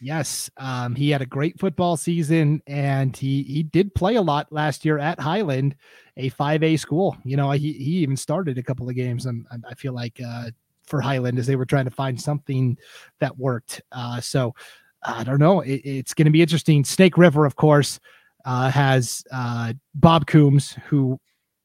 [0.04, 4.52] Yes, um, he had a great football season, and he he did play a lot
[4.52, 5.76] last year at Highland,
[6.16, 7.16] a five A school.
[7.24, 9.26] You know, he he even started a couple of games.
[9.26, 10.50] And I feel like uh,
[10.82, 12.76] for Highland as they were trying to find something
[13.20, 13.80] that worked.
[13.92, 14.56] Uh, so
[15.04, 15.60] I don't know.
[15.60, 16.84] It, it's going to be interesting.
[16.84, 18.00] Snake River, of course,
[18.44, 21.20] uh, has uh, Bob Coombs, who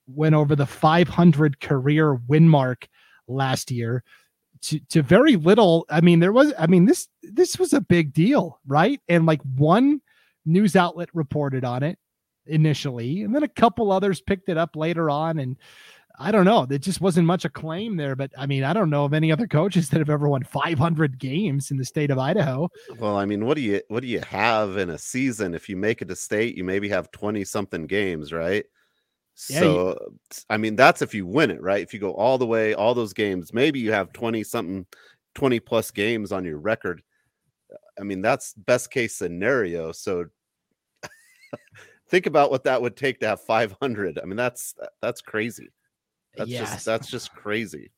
[0.06, 2.88] went over the 500 career win mark
[3.28, 4.04] last year
[4.68, 5.86] to, to very little.
[5.90, 9.00] I mean, there was, I mean, this, this was a big deal, right?
[9.08, 10.02] And like one
[10.46, 11.98] news outlet reported on it
[12.46, 15.40] initially, and then a couple others picked it up later on.
[15.40, 15.58] And
[16.20, 18.16] I don't know, there just wasn't much acclaim there.
[18.16, 21.18] But I mean, I don't know of any other coaches that have ever won 500
[21.18, 22.70] games in the state of Idaho.
[22.98, 25.54] Well, I mean, what do you what do you have in a season?
[25.54, 28.66] If you make it a state, you maybe have 20 something games, right?
[29.50, 30.18] Yeah, so, you,
[30.50, 31.82] I mean, that's if you win it, right?
[31.82, 34.86] If you go all the way, all those games, maybe you have 20 something,
[35.36, 37.04] 20 plus games on your record.
[38.00, 39.92] I mean, that's best case scenario.
[39.92, 40.26] So,
[42.10, 44.20] think about what that would take to have 500.
[44.20, 45.70] I mean, that's that's crazy.
[46.36, 46.72] That's yes.
[46.72, 47.92] just that's just crazy.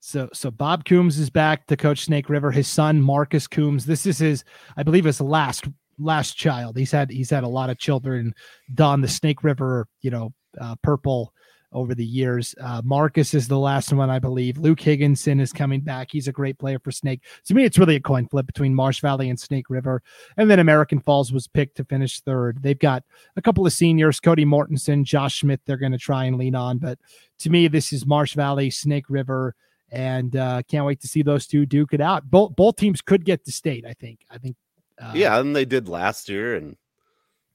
[0.00, 2.50] So so Bob Coombs is back to coach Snake River.
[2.50, 3.86] His son Marcus Coombs.
[3.86, 4.44] This is his,
[4.76, 5.66] I believe, his last
[5.98, 6.76] last child.
[6.76, 8.34] He's had he's had a lot of children
[8.74, 11.32] don the Snake River, you know, uh, purple
[11.72, 12.54] over the years.
[12.60, 14.56] Uh, Marcus is the last one, I believe.
[14.56, 16.08] Luke Higginson is coming back.
[16.10, 17.22] He's a great player for Snake.
[17.44, 20.02] To me, it's really a coin flip between Marsh Valley and Snake River.
[20.36, 22.62] And then American Falls was picked to finish third.
[22.62, 23.04] They've got
[23.36, 26.78] a couple of seniors, Cody Mortensen, Josh Schmidt, they're going to try and lean on.
[26.78, 26.98] But
[27.40, 29.54] to me, this is Marsh Valley, Snake River.
[29.90, 32.28] And uh, can't wait to see those two duke it out.
[32.28, 33.86] Both both teams could get to state.
[33.86, 34.20] I think.
[34.28, 34.56] I think.
[35.00, 36.76] Uh, yeah, and they did last year, and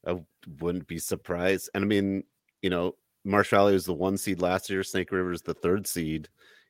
[0.07, 0.21] I
[0.61, 1.69] wouldn't be surprised.
[1.73, 2.23] And I mean,
[2.61, 4.83] you know, Marsh Valley was the one seed last year.
[4.83, 6.27] Snake River is the third seed,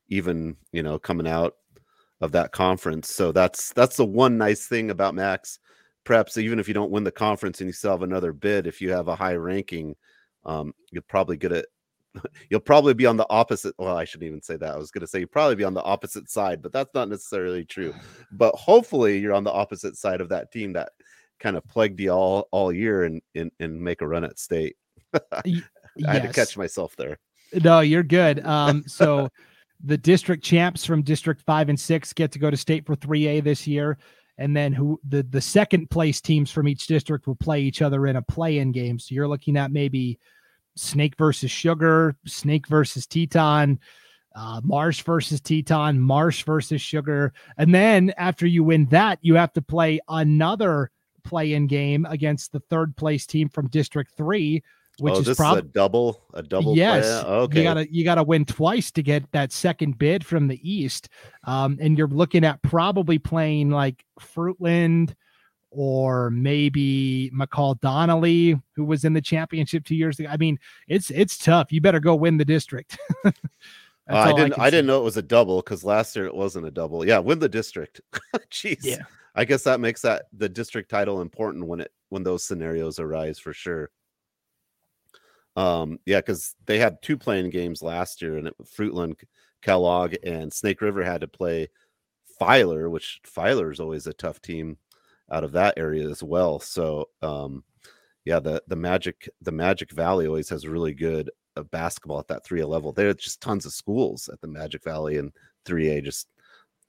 [0.09, 1.55] even you know coming out
[2.19, 3.09] of that conference.
[3.09, 5.59] So that's that's the one nice thing about Max
[6.03, 8.81] Perhaps Even if you don't win the conference and you still have another bid, if
[8.81, 9.95] you have a high ranking,
[10.45, 11.67] um, you'll probably get it.
[12.49, 13.73] You'll probably be on the opposite.
[13.77, 14.73] Well, I shouldn't even say that.
[14.73, 17.07] I was going to say you probably be on the opposite side, but that's not
[17.07, 17.93] necessarily true.
[18.33, 20.89] But hopefully, you're on the opposite side of that team that
[21.39, 24.75] kind of plagued you all all year and and, and make a run at state.
[26.07, 27.17] I had to catch myself there.
[27.63, 28.45] No, you're good.
[28.45, 29.29] Um, so
[29.83, 33.43] the district champs from District Five and Six get to go to state for 3A
[33.43, 33.97] this year,
[34.37, 38.07] and then who the the second place teams from each district will play each other
[38.07, 38.99] in a play-in game.
[38.99, 40.19] So you're looking at maybe
[40.75, 43.79] Snake versus Sugar, Snake versus Teton.
[44.33, 47.33] Uh, Marsh versus Teton, Marsh versus Sugar.
[47.57, 50.89] And then after you win that, you have to play another
[51.23, 54.63] play in game against the third place team from District 3,
[55.01, 56.77] which oh, is probably a double, a double.
[56.77, 57.57] Yes, okay.
[57.57, 61.09] You gotta you gotta win twice to get that second bid from the East,
[61.45, 65.15] um, and you're looking at probably playing like Fruitland
[65.71, 70.29] or maybe McCall Donnelly, who was in the championship two years ago.
[70.29, 71.71] I mean, it's it's tough.
[71.71, 72.99] You better go win the district.
[73.25, 73.31] uh,
[74.07, 76.67] I didn't I, I didn't know it was a double because last year it wasn't
[76.67, 77.07] a double.
[77.07, 78.01] Yeah, win the district.
[78.51, 78.83] Jeez.
[78.83, 79.01] Yeah.
[79.33, 83.39] I guess that makes that the district title important when it when those scenarios arise
[83.39, 83.89] for sure.
[85.55, 89.15] Um, yeah, because they had two playing games last year, and it, Fruitland,
[89.61, 91.67] Kellogg, and Snake River had to play
[92.39, 94.77] Filer, which Filer is always a tough team
[95.31, 96.59] out of that area as well.
[96.59, 97.63] So, um,
[98.25, 102.45] yeah, the the Magic the Magic Valley always has really good uh, basketball at that
[102.45, 102.91] 3A level.
[102.91, 105.31] There's just tons of schools at the Magic Valley and
[105.65, 106.27] 3A, just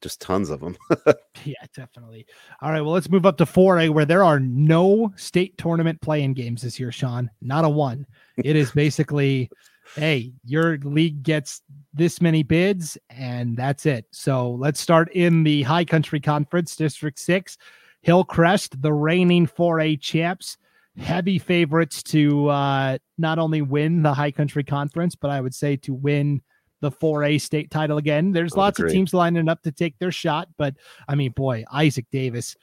[0.02, 0.76] just tons of them.
[1.44, 2.26] yeah, definitely.
[2.60, 6.34] All right, well, let's move up to 4A where there are no state tournament playing
[6.34, 7.30] games this year, Sean.
[7.40, 8.06] Not a one.
[8.36, 9.50] It is basically,
[9.94, 11.62] hey, your league gets
[11.94, 14.06] this many bids and that's it.
[14.10, 17.56] So let's start in the High Country Conference, District 6.
[18.02, 20.58] Hillcrest, the reigning 4A champs,
[20.98, 25.76] heavy favorites to uh, not only win the High Country Conference, but I would say
[25.76, 26.42] to win
[26.82, 28.32] the 4A state title again.
[28.32, 30.74] There's lots of teams lining up to take their shot, but
[31.08, 32.54] I mean, boy, Isaac Davis,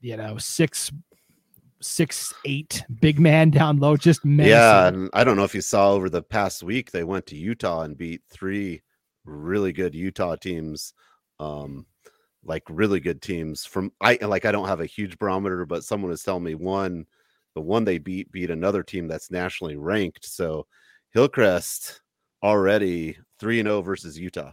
[0.00, 0.90] you know, six
[1.82, 4.52] six eight big man down low just menacing.
[4.52, 7.36] yeah and i don't know if you saw over the past week they went to
[7.36, 8.80] utah and beat three
[9.26, 10.94] really good utah teams
[11.40, 11.84] um
[12.42, 16.10] like really good teams from i like i don't have a huge barometer but someone
[16.10, 17.04] was telling me one
[17.54, 20.66] the one they beat beat another team that's nationally ranked so
[21.10, 22.00] hillcrest
[22.44, 24.52] already 3 and 0 versus Utah.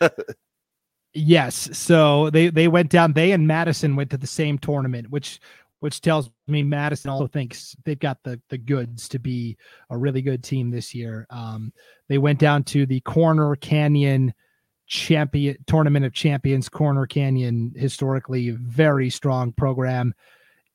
[1.14, 5.40] yes, so they they went down they and Madison went to the same tournament which
[5.80, 9.56] which tells me Madison also thinks they've got the the goods to be
[9.90, 11.26] a really good team this year.
[11.30, 11.72] Um,
[12.08, 14.34] they went down to the Corner Canyon
[14.86, 20.14] champion tournament of champions corner canyon historically very strong program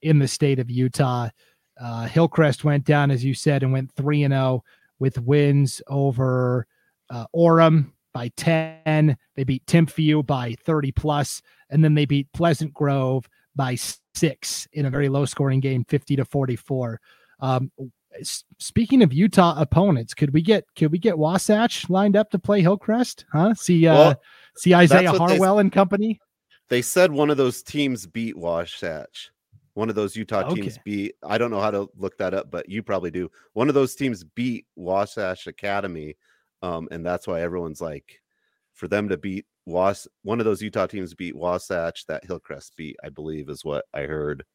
[0.01, 1.29] in the state of utah
[1.79, 4.63] uh, hillcrest went down as you said and went 3 and 0
[5.01, 6.65] with wins over
[7.09, 12.73] uh, orem by 10 they beat timpview by 30 plus and then they beat pleasant
[12.73, 13.75] grove by
[14.15, 17.01] six in a very low scoring game 50 to 44
[17.39, 17.71] um,
[18.59, 22.61] speaking of Utah opponents, could we get could we get Wasatch lined up to play
[22.61, 23.25] Hillcrest?
[23.31, 23.53] Huh?
[23.53, 24.21] See uh well,
[24.57, 26.19] see Isaiah Harwell they, and company.
[26.69, 29.31] They said one of those teams beat Wasatch.
[29.81, 30.61] One of those Utah okay.
[30.61, 31.15] teams beat.
[31.23, 33.31] I don't know how to look that up, but you probably do.
[33.53, 36.17] One of those teams beat Wasatch Academy,
[36.61, 38.21] um, and that's why everyone's like,
[38.75, 42.95] for them to beat Was, one of those Utah teams beat Wasatch that Hillcrest beat.
[43.03, 44.45] I believe is what I heard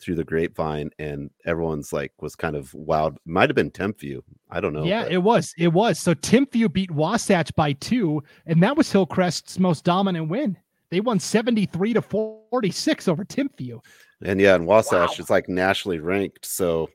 [0.00, 4.58] through the grapevine and everyone's like was kind of wild might have been Timpview I
[4.58, 5.12] don't know yeah but...
[5.12, 9.84] it was it was so Timpview beat Wasatch by two and that was Hillcrest's most
[9.84, 10.56] dominant win
[10.90, 13.78] they won 73 to 46 over Timpview
[14.24, 15.22] and yeah and Wasatch wow.
[15.22, 16.88] is like nationally ranked so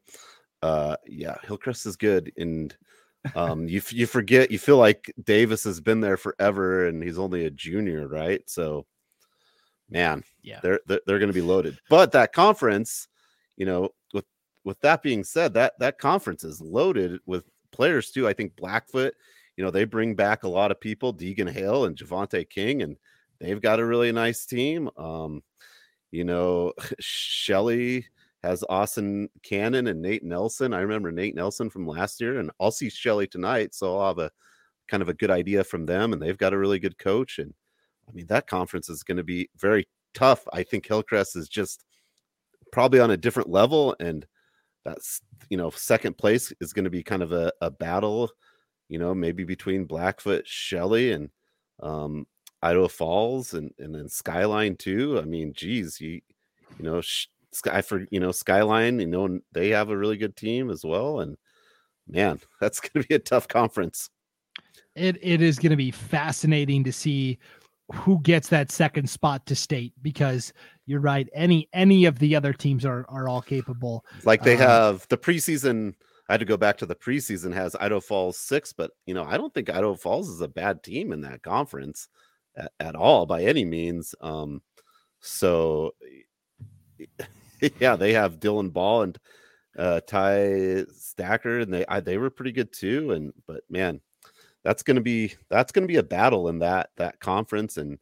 [0.62, 2.76] uh yeah Hillcrest is good and
[3.36, 7.46] um you you forget you feel like Davis has been there forever and he's only
[7.46, 8.86] a junior right so
[9.90, 11.80] man, yeah, they're they're, they're going to be loaded.
[11.90, 13.08] But that conference,
[13.58, 14.26] you know, with
[14.64, 18.28] with that being said, that that conference is loaded with players too.
[18.28, 19.14] I think Blackfoot,
[19.58, 22.98] you know, they bring back a lot of people, Deegan Hale and Javante King, and
[23.40, 24.90] they've got a really nice team.
[24.98, 25.44] Um,
[26.12, 28.06] you know, Shelley
[28.44, 30.74] has Austin Cannon and Nate Nelson.
[30.74, 34.20] I remember Nate Nelson from last year, and I'll see Shelley tonight, so I'll have
[34.20, 34.32] a
[34.88, 36.14] kind of a good idea from them.
[36.14, 37.54] And they've got a really good coach, and
[38.08, 40.44] I mean, that conference is going to be very tough.
[40.54, 41.84] I think Hillcrest is just
[42.72, 44.26] probably on a different level, and
[44.84, 48.32] that's you know, second place is going to be kind of a, a battle,
[48.90, 51.30] you know, maybe between Blackfoot, Shelley, and
[51.82, 52.26] um,
[52.66, 55.20] Idaho Falls, and and then Skyline too.
[55.20, 56.22] I mean, geez, you
[56.80, 57.02] you know,
[57.52, 61.20] Sky for you know Skyline, you know, they have a really good team as well,
[61.20, 61.38] and
[62.08, 64.10] man, that's going to be a tough conference.
[64.96, 67.38] It it is going to be fascinating to see
[67.94, 70.52] who gets that second spot to state because
[70.88, 74.60] you're right any any of the other teams are are all capable like they um,
[74.60, 75.94] have the preseason
[76.28, 79.24] i had to go back to the preseason has idaho falls six but you know
[79.26, 82.08] i don't think idaho falls is a bad team in that conference
[82.58, 84.62] at, at all by any means um
[85.20, 85.94] so
[87.80, 89.18] yeah they have dylan ball and
[89.78, 94.02] uh ty stacker and they I, they were pretty good too and but man
[94.64, 97.98] that's to be that's to be a battle in that that conference and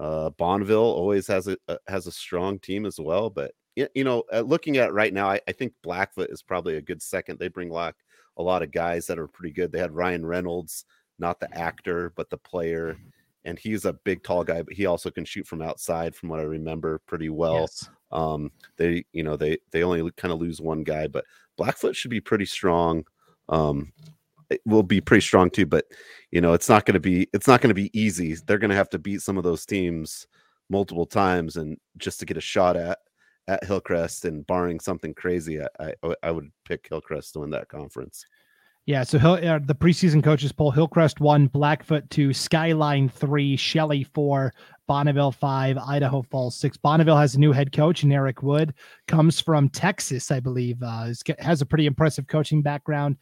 [0.00, 4.24] uh Bonneville always has a, a, has a strong team as well but you know
[4.32, 7.38] uh, looking at right now I, I, think Blackfoot is probably a good second.
[7.38, 7.96] They bring like
[8.36, 9.72] a lot of guys that are pretty good.
[9.72, 10.84] They had Ryan Reynolds
[11.18, 12.96] not the actor but the player
[13.44, 16.40] and he's a big tall guy but he also can shoot from outside from what
[16.40, 17.88] I remember pretty well yes.
[18.12, 21.24] um they you know they they only kind of lose one guy but
[21.56, 23.04] Blackfoot should be pretty strong
[23.48, 23.92] um
[24.64, 25.66] will be pretty strong too.
[25.66, 25.86] But
[26.30, 28.34] you know, it's not going to be it's not going to be easy.
[28.34, 30.26] They're going to have to beat some of those teams
[30.70, 32.98] multiple times, and just to get a shot at
[33.48, 34.24] at Hillcrest.
[34.24, 38.24] And barring something crazy, I I, I would pick Hillcrest to win that conference.
[38.86, 44.52] Yeah, so uh, the preseason coaches poll: Hillcrest one, Blackfoot two, Skyline three, Shelley four,
[44.86, 46.76] Bonneville five, Idaho Falls six.
[46.76, 48.74] Bonneville has a new head coach, and Eric Wood
[49.08, 50.82] comes from Texas, I believe.
[50.82, 53.16] Uh, has a pretty impressive coaching background.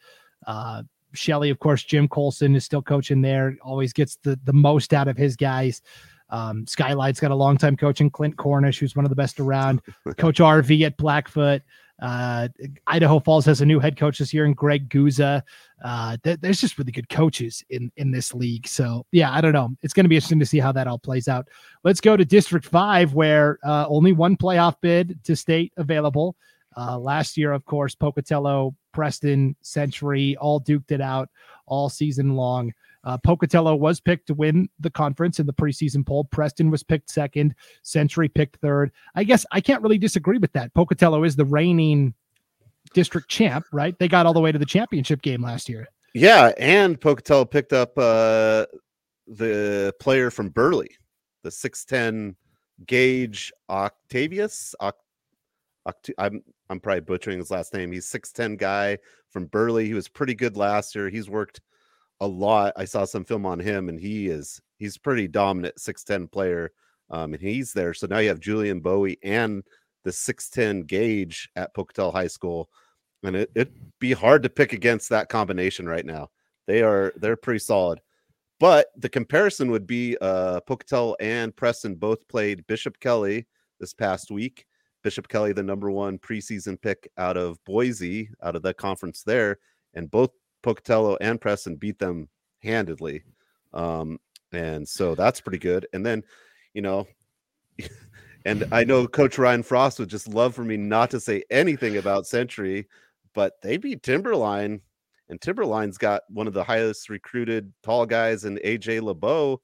[0.45, 4.93] Uh, Shelley, of course, Jim Colson is still coaching there, always gets the, the most
[4.93, 5.81] out of his guys.
[6.29, 9.81] Um, Skyline's got a long time coaching Clint Cornish, who's one of the best around.
[10.17, 11.61] coach RV at Blackfoot.
[12.01, 12.47] Uh,
[12.87, 15.41] Idaho Falls has a new head coach this year, and Greg Guza.
[15.83, 18.67] Uh, th- there's just really good coaches in in this league.
[18.67, 19.75] So yeah, I don't know.
[19.81, 21.47] It's going to be interesting to see how that all plays out.
[21.83, 26.35] Let's go to District Five, where uh, only one playoff bid to state available.
[26.75, 31.29] Uh, last year, of course, Pocatello, Preston, Century all duked it out
[31.67, 32.73] all season long.
[33.03, 36.23] Uh, Pocatello was picked to win the conference in the preseason poll.
[36.25, 37.55] Preston was picked second.
[37.81, 38.91] Century picked third.
[39.15, 40.73] I guess I can't really disagree with that.
[40.73, 42.13] Pocatello is the reigning
[42.93, 43.97] district champ, right?
[43.99, 45.87] They got all the way to the championship game last year.
[46.13, 48.65] Yeah, and Pocatello picked up uh,
[49.27, 50.89] the player from Burley,
[51.43, 52.35] the 6'10
[52.85, 54.75] Gage Octavius.
[54.81, 54.93] Oct-
[56.17, 57.91] I'm I'm probably butchering his last name.
[57.91, 58.97] He's 6'10 guy
[59.29, 59.85] from Burley.
[59.85, 61.09] He was pretty good last year.
[61.09, 61.59] He's worked
[62.21, 62.73] a lot.
[62.77, 66.71] I saw some film on him and he is he's pretty dominant 6'10 player.
[67.09, 67.93] Um, and he's there.
[67.93, 69.63] So now you have Julian Bowie and
[70.03, 72.69] the 6'10 Gage at Pocatello High School.
[73.23, 76.29] And it, it'd be hard to pick against that combination right now.
[76.67, 77.99] They are they're pretty solid.
[78.59, 83.45] but the comparison would be uh, Pocatello and Preston both played Bishop Kelly
[83.79, 84.65] this past week.
[85.03, 89.59] Bishop Kelly, the number one preseason pick out of Boise, out of the conference there,
[89.93, 90.31] and both
[90.63, 92.27] Pocatello and Preston beat them
[92.63, 93.23] handedly.
[93.73, 94.19] Um,
[94.51, 95.87] and so that's pretty good.
[95.93, 96.23] And then,
[96.73, 97.07] you know,
[98.45, 101.97] and I know Coach Ryan Frost would just love for me not to say anything
[101.97, 102.87] about Century,
[103.33, 104.81] but they beat Timberline,
[105.29, 109.61] and Timberline's got one of the highest recruited tall guys in AJ LeBeau.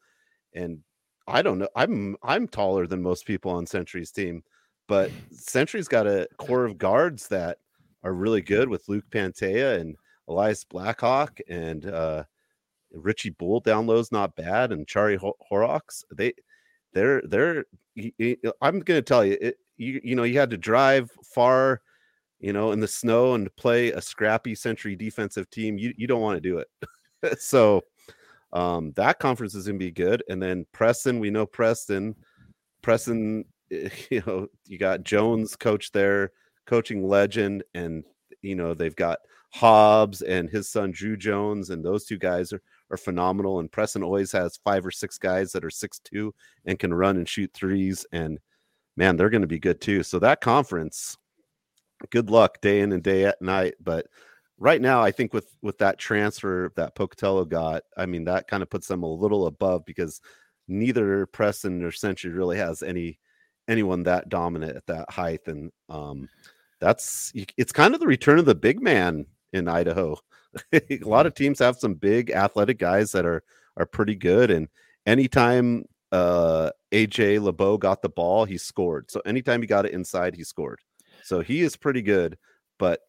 [0.54, 0.80] And
[1.28, 4.44] I don't know, I'm I'm taller than most people on Century's team,
[4.88, 7.60] but Century's got a core of guards that
[8.04, 9.96] are really good with Luke Pantea and
[10.30, 12.24] Elias Blackhawk and uh,
[12.94, 16.04] Richie Bull down is not bad, and Chari Horrocks.
[16.16, 16.34] They,
[16.94, 17.66] they're they're.
[18.62, 21.82] I'm to tell you, it, you you know, you had to drive far,
[22.40, 25.78] you know, in the snow and play a scrappy Century defensive team.
[25.78, 27.40] You you don't want to do it.
[27.40, 27.82] so,
[28.54, 30.24] um, that conference is to be good.
[30.30, 32.16] And then Preston, we know Preston.
[32.82, 36.32] Preston, you know, you got Jones coach there,
[36.66, 38.04] coaching legend, and
[38.42, 39.20] you know they've got
[39.52, 43.60] Hobbs and his son Drew Jones, and those two guys are, are phenomenal.
[43.60, 46.34] And Preston always has five or six guys that are six two
[46.66, 48.06] and can run and shoot threes.
[48.12, 48.40] And
[48.96, 50.04] man, they're going to be good too.
[50.04, 51.18] So that conference,
[52.12, 53.76] good luck day in and day at night.
[53.82, 54.08] But
[54.60, 58.62] right now, I think with with that transfer that Pocatello got, I mean that kind
[58.62, 60.22] of puts them a little above because
[60.68, 63.18] neither Preston or Century really has any
[63.68, 65.42] anyone that dominant at that height.
[65.48, 66.30] And um,
[66.80, 70.18] that's it's kind of the return of the big man in Idaho.
[70.74, 73.44] a lot of teams have some big athletic guys that are
[73.78, 74.68] are pretty good, and
[75.06, 79.10] anytime uh, AJ LeBeau got the ball, he scored.
[79.12, 80.80] So anytime he got it inside, he scored.
[81.24, 82.38] So he is pretty good,
[82.78, 83.02] but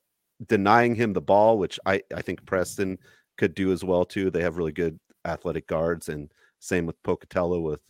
[0.46, 2.98] denying him the ball, which I I think Preston
[3.38, 4.30] could do as well too.
[4.30, 7.80] They have really good athletic guards, and same with Pocatello with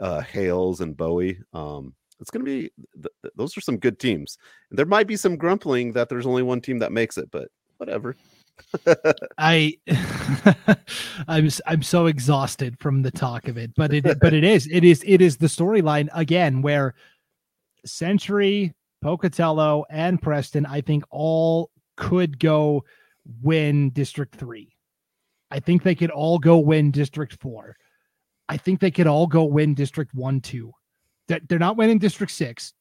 [0.00, 1.40] uh, Hales and Bowie.
[1.52, 4.38] Um, it's going to be th- th- those are some good teams.
[4.70, 7.48] There might be some grumbling that there's only one team that makes it, but
[7.78, 8.16] whatever.
[9.38, 9.78] I
[11.28, 14.84] I'm I'm so exhausted from the talk of it, but it but it is it
[14.84, 16.94] is it is the storyline again where
[17.86, 22.84] Century, Pocatello, and Preston I think all could go
[23.42, 24.74] win District 3.
[25.50, 27.76] I think they could all go win District 4.
[28.48, 30.72] I think they could all go win District 1 2
[31.28, 32.72] that they're not winning District Six.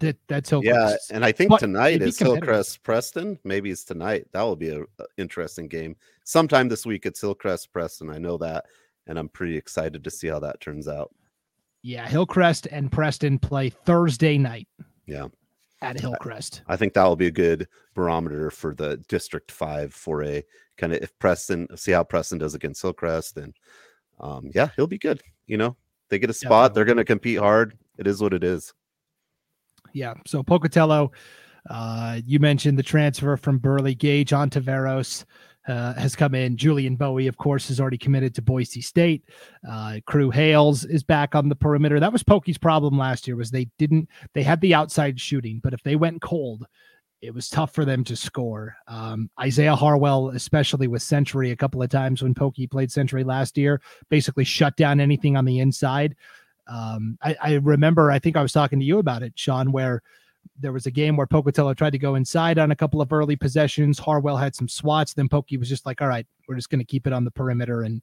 [0.00, 1.10] That that's Hillcrest.
[1.10, 3.38] Yeah, and I think but tonight is Hillcrest Preston.
[3.44, 4.26] Maybe it's tonight.
[4.32, 5.96] That will be a, a, interesting game.
[6.24, 8.10] Sometime this week it's Hillcrest Preston.
[8.10, 8.66] I know that,
[9.06, 11.14] and I'm pretty excited to see how that turns out.
[11.82, 14.68] Yeah, Hillcrest and Preston play Thursday night.
[15.06, 15.28] Yeah.
[15.80, 16.62] At Hillcrest.
[16.68, 20.44] I, think that will be a good barometer for the District Five for a
[20.76, 23.54] kind of if Preston see how Preston does against Hillcrest, and
[24.20, 25.20] um, yeah, he'll be good.
[25.46, 25.76] You know,
[26.08, 26.74] they get a spot, yeah.
[26.74, 28.72] they're going to compete hard it is what it is.
[29.92, 30.14] Yeah.
[30.26, 31.12] So Pocatello,
[31.68, 35.24] uh, you mentioned the transfer from Burley Gage Ontiveros.
[35.68, 36.56] Uh, has come in.
[36.56, 39.22] Julian Bowie, of course, is already committed to Boise State.
[39.70, 42.00] Uh, Crew Hales is back on the perimeter.
[42.00, 45.72] That was Pokey's problem last year was they didn't they had the outside shooting, but
[45.72, 46.66] if they went cold,
[47.20, 48.74] it was tough for them to score.
[48.88, 53.56] Um, Isaiah Harwell, especially with Century, a couple of times when Pokey played Century last
[53.56, 53.80] year,
[54.10, 56.16] basically shut down anything on the inside.
[56.66, 60.02] Um, I, I remember, I think I was talking to you about it, Sean, where
[60.58, 63.36] there was a game where Pocatello tried to go inside on a couple of early
[63.36, 63.98] possessions.
[63.98, 65.14] Harwell had some swats.
[65.14, 67.30] Then Pokey was just like, all right, we're just going to keep it on the
[67.30, 68.02] perimeter and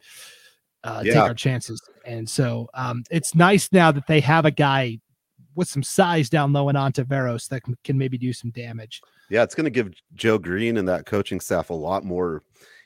[0.84, 1.14] uh, yeah.
[1.14, 1.82] take our chances.
[2.05, 4.99] And so um, it's nice now that they have a guy
[5.55, 9.01] with some size down low and Ontiveros that can, can maybe do some damage.
[9.30, 12.43] Yeah, it's going to give Joe Green and that coaching staff a lot more,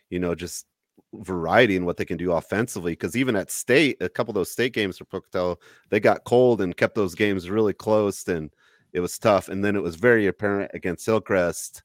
[0.10, 0.66] you know, just
[1.14, 2.94] variety in what they can do offensively.
[2.94, 5.60] Because even at state, a couple of those state games for Pocatello,
[5.90, 8.52] they got cold and kept those games really close, and
[8.94, 9.50] it was tough.
[9.50, 11.84] And then it was very apparent against Hillcrest.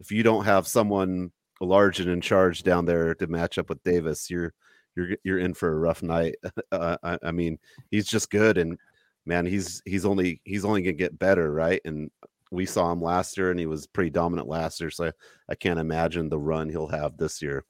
[0.00, 3.82] If you don't have someone large and in charge down there to match up with
[3.82, 4.52] Davis, you're
[4.96, 6.36] you're you're in for a rough night.
[6.72, 7.58] Uh, I, I mean,
[7.92, 8.76] he's just good, and
[9.26, 11.80] man, he's he's only he's only gonna get better, right?
[11.84, 12.10] And
[12.50, 14.90] we saw him last year, and he was pretty dominant last year.
[14.90, 15.12] So
[15.48, 17.64] I can't imagine the run he'll have this year.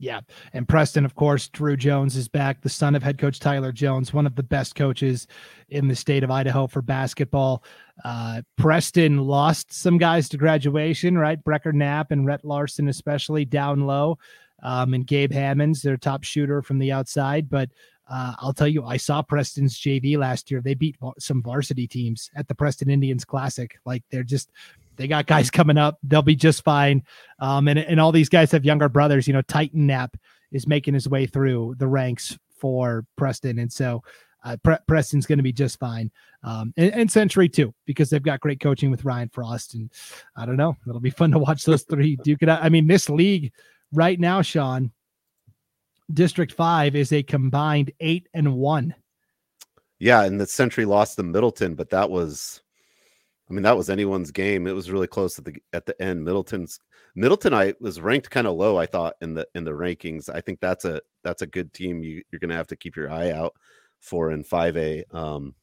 [0.00, 0.20] Yeah.
[0.52, 4.12] And Preston, of course, Drew Jones is back, the son of head coach Tyler Jones,
[4.12, 5.26] one of the best coaches
[5.70, 7.64] in the state of Idaho for basketball.
[8.04, 11.42] Uh, Preston lost some guys to graduation, right?
[11.42, 14.18] Brecker Knapp and Rhett Larson, especially down low.
[14.62, 17.48] Um, and Gabe Hammonds, their top shooter from the outside.
[17.48, 17.70] But
[18.08, 20.60] uh, I'll tell you, I saw Preston's JV last year.
[20.60, 23.78] They beat some varsity teams at the Preston Indians Classic.
[23.84, 24.50] Like they're just
[24.98, 25.98] they got guys coming up.
[26.02, 27.02] They'll be just fine.
[27.38, 29.26] Um, and, and all these guys have younger brothers.
[29.26, 30.16] You know, Titan Knapp
[30.52, 34.02] is making his way through the ranks for Preston, and so
[34.44, 36.10] uh, Pre- Preston's going to be just fine.
[36.42, 39.74] Um, and, and, Century too, because they've got great coaching with Ryan Frost.
[39.74, 39.90] And
[40.36, 42.62] I don't know, it'll be fun to watch those three duke it out.
[42.62, 43.52] I mean, this league
[43.92, 44.92] right now, Sean,
[46.12, 48.94] District Five is a combined eight and one.
[49.98, 52.62] Yeah, and the Century lost to Middleton, but that was,
[53.50, 54.66] I mean, that was anyone's game.
[54.66, 56.24] It was really close at the at the end.
[56.24, 56.78] Middleton's
[57.14, 58.76] Middleton, I was ranked kind of low.
[58.76, 60.28] I thought in the in the rankings.
[60.32, 62.02] I think that's a that's a good team.
[62.02, 63.54] You you're going to have to keep your eye out
[64.00, 65.04] for in five A.
[65.12, 65.54] Um,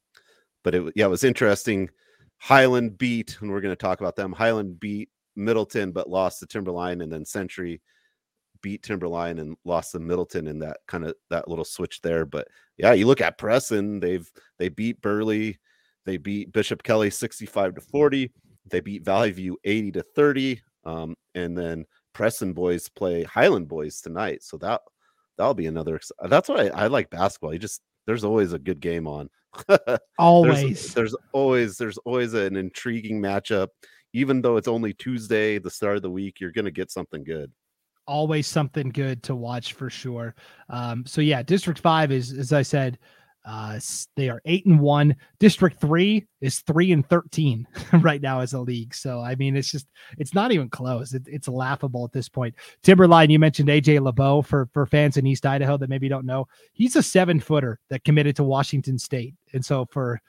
[0.63, 1.89] but it yeah, it was interesting.
[2.37, 4.33] Highland beat, and we're going to talk about them.
[4.33, 7.81] Highland beat Middleton, but lost to Timberline, and then Century
[8.61, 12.25] beat Timberline and lost to Middleton in that kind of that little switch there.
[12.25, 15.59] But yeah, you look at Preston, they've they beat Burley,
[16.05, 18.31] they beat Bishop Kelly 65 to 40,
[18.69, 20.61] they beat Valley View 80 to 30.
[20.85, 24.43] Um, and then Preston boys play Highland boys tonight.
[24.43, 24.81] So that
[25.37, 25.99] that'll be another
[26.29, 27.53] that's why I, I like basketball.
[27.53, 29.29] You just there's always a good game on.
[30.19, 30.93] always.
[30.93, 33.69] There's, there's always there's always an intriguing matchup.
[34.13, 37.51] Even though it's only Tuesday, the start of the week, you're gonna get something good
[38.07, 40.35] always something good to watch for sure.
[40.69, 42.99] Um, so yeah, District Five is, as I said,
[43.45, 43.79] uh,
[44.15, 45.15] they are eight and one.
[45.39, 47.67] District Three is three and thirteen
[48.01, 48.93] right now as a league.
[48.95, 49.87] So I mean, it's just
[50.17, 51.13] it's not even close.
[51.13, 52.55] It, it's laughable at this point.
[52.81, 56.47] Timberline, you mentioned AJ LeBeau for for fans in East Idaho that maybe don't know.
[56.73, 60.19] He's a seven footer that committed to Washington State, and so for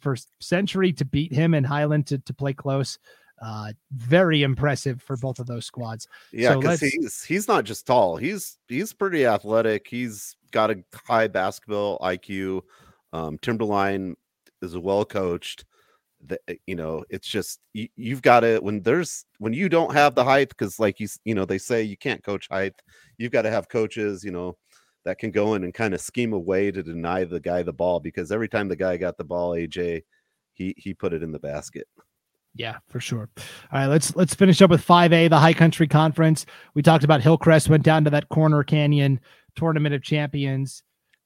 [0.00, 2.98] for Century to beat him and Highland to to play close
[3.42, 6.08] uh, very impressive for both of those squads.
[6.32, 9.86] Yeah, because so he's he's not just tall; he's he's pretty athletic.
[9.88, 12.62] He's got a high basketball IQ.
[13.12, 14.14] Um, Timberline
[14.62, 15.64] is well coached.
[16.30, 20.14] Eh, you know, it's just you, you've got to when there's when you don't have
[20.14, 22.74] the height because like you you know they say you can't coach height.
[23.18, 24.24] You've got to have coaches.
[24.24, 24.56] You know
[25.04, 27.72] that can go in and kind of scheme a way to deny the guy the
[27.72, 30.04] ball because every time the guy got the ball, AJ,
[30.54, 31.88] he he put it in the basket.
[32.56, 33.28] Yeah, for sure.
[33.72, 36.46] All right, let's let's finish up with 5A, the High Country Conference.
[36.74, 39.20] We talked about Hillcrest went down to that Corner Canyon
[39.56, 40.82] Tournament of Champions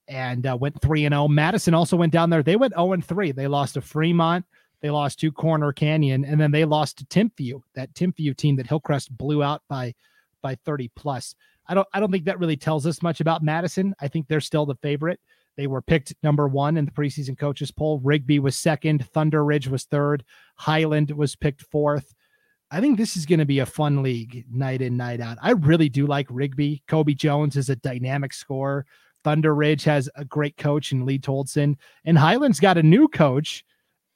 [0.09, 1.29] and uh, went 3 and 0.
[1.29, 2.43] Madison also went down there.
[2.43, 3.33] They went 0 and 3.
[3.33, 4.45] They lost to Fremont,
[4.81, 8.67] they lost to Corner Canyon, and then they lost to Timpview, that Timpview team that
[8.67, 9.95] Hillcrest blew out by
[10.43, 11.35] by 30 plus.
[11.67, 13.95] I don't I don't think that really tells us much about Madison.
[14.01, 15.21] I think they're still the favorite.
[15.57, 17.99] They were picked number one in the preseason coaches poll.
[17.99, 19.05] Rigby was second.
[19.09, 20.25] Thunder Ridge was third.
[20.55, 22.15] Highland was picked fourth.
[22.71, 25.39] I think this is going to be a fun league night in, night out.
[25.43, 26.83] I really do like Rigby.
[26.87, 28.85] Kobe Jones is a dynamic scorer.
[29.25, 31.77] Thunder Ridge has a great coach in Lee Toldson.
[32.05, 33.65] And Highland's got a new coach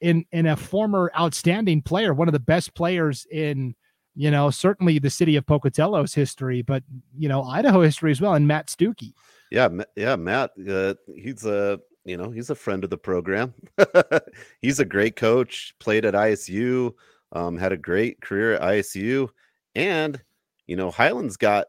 [0.01, 3.75] in, in a former outstanding player, one of the best players in,
[4.15, 6.83] you know, certainly the city of Pocatello's history, but,
[7.17, 9.13] you know, Idaho history as well, and Matt Stuckey.
[9.53, 10.53] Yeah, yeah, Matt.
[10.67, 13.53] Uh, he's a you know he's a friend of the program.
[14.63, 15.75] he's a great coach.
[15.79, 16.95] Played at ISU.
[17.33, 19.29] Um, had a great career at ISU,
[19.75, 20.21] and
[20.67, 21.67] you know Highland's got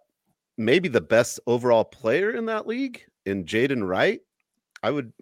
[0.57, 4.20] maybe the best overall player in that league in Jaden Wright.
[4.84, 5.14] I would,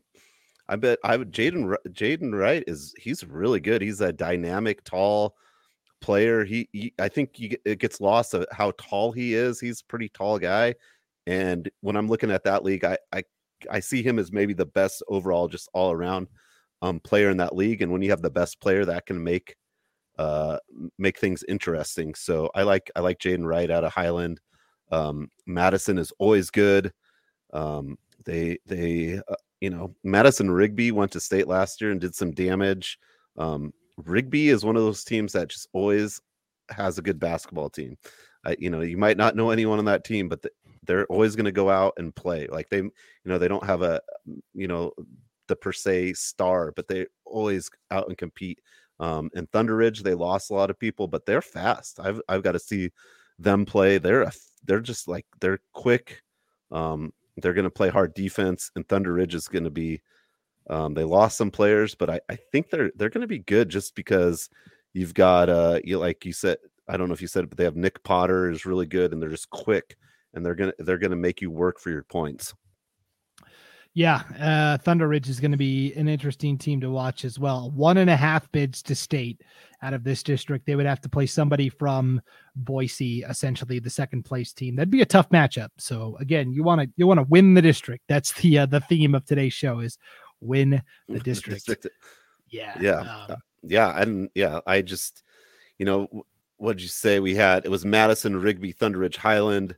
[0.68, 1.32] I bet I would.
[1.32, 3.82] Jaden Jaden Wright is he's really good.
[3.82, 5.36] He's a dynamic, tall
[6.02, 6.44] player.
[6.44, 9.60] He, he I think it gets lost of how tall he is.
[9.60, 10.74] He's a pretty tall guy
[11.28, 13.24] and when I'm looking at that league, I I,
[13.70, 16.28] I see him as maybe the best overall, just all around
[16.82, 17.82] um, player in that league.
[17.82, 19.56] And when you have the best player, that can make
[20.18, 20.58] uh,
[20.98, 22.14] make things interesting.
[22.16, 24.40] So I like I like Jaden Wright out of Highland.
[24.92, 26.92] Um, Madison is always good.
[27.54, 32.16] Um, they they uh, you know Madison Rigby went to state last year and did
[32.16, 33.00] some damage.
[33.38, 36.22] Um, Rigby is one of those teams that just always
[36.70, 37.98] has a good basketball team.
[38.46, 40.50] I, you know, you might not know anyone on that team, but the,
[40.86, 42.48] they're always going to go out and play.
[42.48, 42.92] Like they, you
[43.26, 44.02] know, they don't have a,
[44.54, 44.92] you know,
[45.48, 48.60] the per se star, but they always out and compete.
[49.02, 52.00] Um, and Thunder Ridge, they lost a lot of people, but they're fast.
[52.00, 52.92] I've I've got to see
[53.40, 53.98] them play.
[53.98, 54.32] They're a,
[54.64, 56.22] they're just like they're quick.
[56.72, 60.02] Um, they're going to play hard defense, and Thunder Ridge is going to be.
[60.70, 63.68] Um, they lost some players, but I, I think they're they're going to be good
[63.68, 64.50] just because
[64.94, 67.58] you've got uh you like you said I don't know if you said it, but
[67.58, 69.98] they have Nick Potter is really good, and they're just quick
[70.34, 72.54] and they're gonna they're gonna make you work for your points.
[73.94, 77.72] Yeah, uh, Thunder Ridge is going to be an interesting team to watch as well.
[77.72, 79.42] One and a half bids to state
[79.82, 80.66] out of this district.
[80.66, 82.22] They would have to play somebody from
[82.56, 84.78] Boise, essentially the second place team.
[84.78, 85.70] That'd be a tough matchup.
[85.78, 88.06] So again, you want to you want to win the district.
[88.08, 89.98] That's the uh, the theme of today's show is
[90.40, 91.70] win the district.
[92.50, 94.62] Yeah, yeah, um, yeah, and yeah.
[94.66, 95.24] I just,
[95.78, 96.26] you know,
[96.58, 97.20] what did you say?
[97.20, 99.76] We had it was Madison, Rigby, Thunder Ridge, Highland.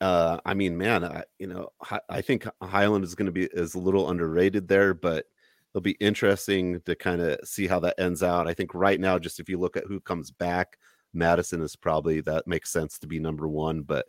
[0.00, 1.70] Uh, I mean, man, I, you know,
[2.08, 5.26] I, think Highland is going to be is a little underrated there, but
[5.72, 8.48] it'll be interesting to kind of see how that ends out.
[8.48, 10.78] I think right now, just if you look at who comes back,
[11.12, 14.06] Madison is probably that makes sense to be number one, but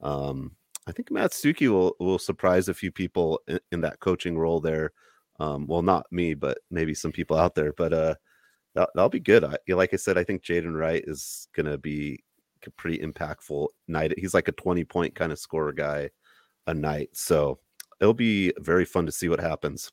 [0.00, 0.52] um,
[0.86, 4.60] I think Matt Stuckey will will surprise a few people in, in that coaching role
[4.60, 4.92] there.
[5.40, 7.72] Um, well, not me, but maybe some people out there.
[7.72, 8.14] But uh,
[8.74, 9.44] that, that'll be good.
[9.44, 12.22] I, like I said, I think Jaden Wright is gonna be
[12.70, 14.14] pretty impactful night.
[14.18, 16.10] He's like a twenty point kind of scorer guy
[16.66, 17.58] a night, so
[18.00, 19.90] it'll be very fun to see what happens.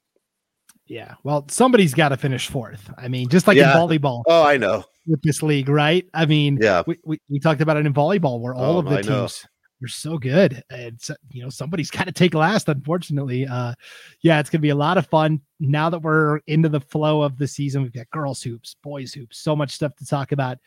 [0.88, 2.90] Yeah, well, somebody's got to finish fourth.
[2.98, 3.72] I mean, just like Yeah.
[3.72, 4.84] in volleyball Oh, I know.
[5.06, 6.04] with this league, right?
[6.16, 8.86] I mean, Yeah, we, we, we talked about it in volleyball where all Oh, of
[8.86, 9.20] the I know.
[9.28, 9.46] teams
[9.84, 13.74] are so good and so- you know somebody's got to take last unfortunately uh
[14.22, 17.38] yeah it's gonna be a lot of fun now that we're into the flow of
[17.38, 20.58] the season we've got girls hoops boys hoops so much stuff to talk about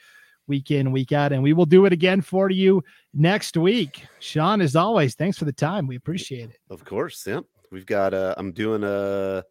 [0.46, 2.82] week in week out and we will do it again for you
[3.14, 7.26] next week sean as always thanks for the time we appreciate it of course.
[7.26, 7.44] Yep.
[7.70, 9.44] We've got uh I'm doing a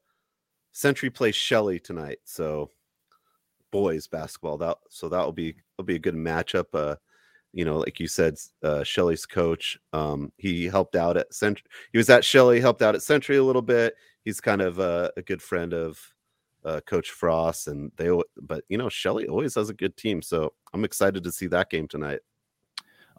[0.71, 2.19] Century Place Shelley tonight.
[2.23, 2.69] So
[3.71, 4.57] boys basketball.
[4.57, 6.65] That so that will be will be a good matchup.
[6.73, 6.95] Uh
[7.53, 9.77] you know, like you said, uh Shelley's coach.
[9.91, 11.65] Um he helped out at Century.
[11.91, 13.95] He was at Shelley, helped out at Century a little bit.
[14.23, 15.99] He's kind of uh, a good friend of
[16.65, 18.09] uh, Coach Frost, and they.
[18.41, 21.69] But you know, Shelley always has a good team, so I'm excited to see that
[21.69, 22.19] game tonight.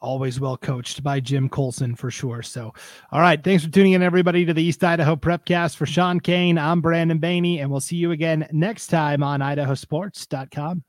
[0.01, 2.43] always well coached by Jim Colson for sure.
[2.43, 2.74] So,
[3.12, 3.43] all right.
[3.43, 5.76] Thanks for tuning in, everybody, to the East Idaho Prepcast.
[5.76, 10.82] For Sean Kane, I'm Brandon Baney, and we'll see you again next time on idahosports.com.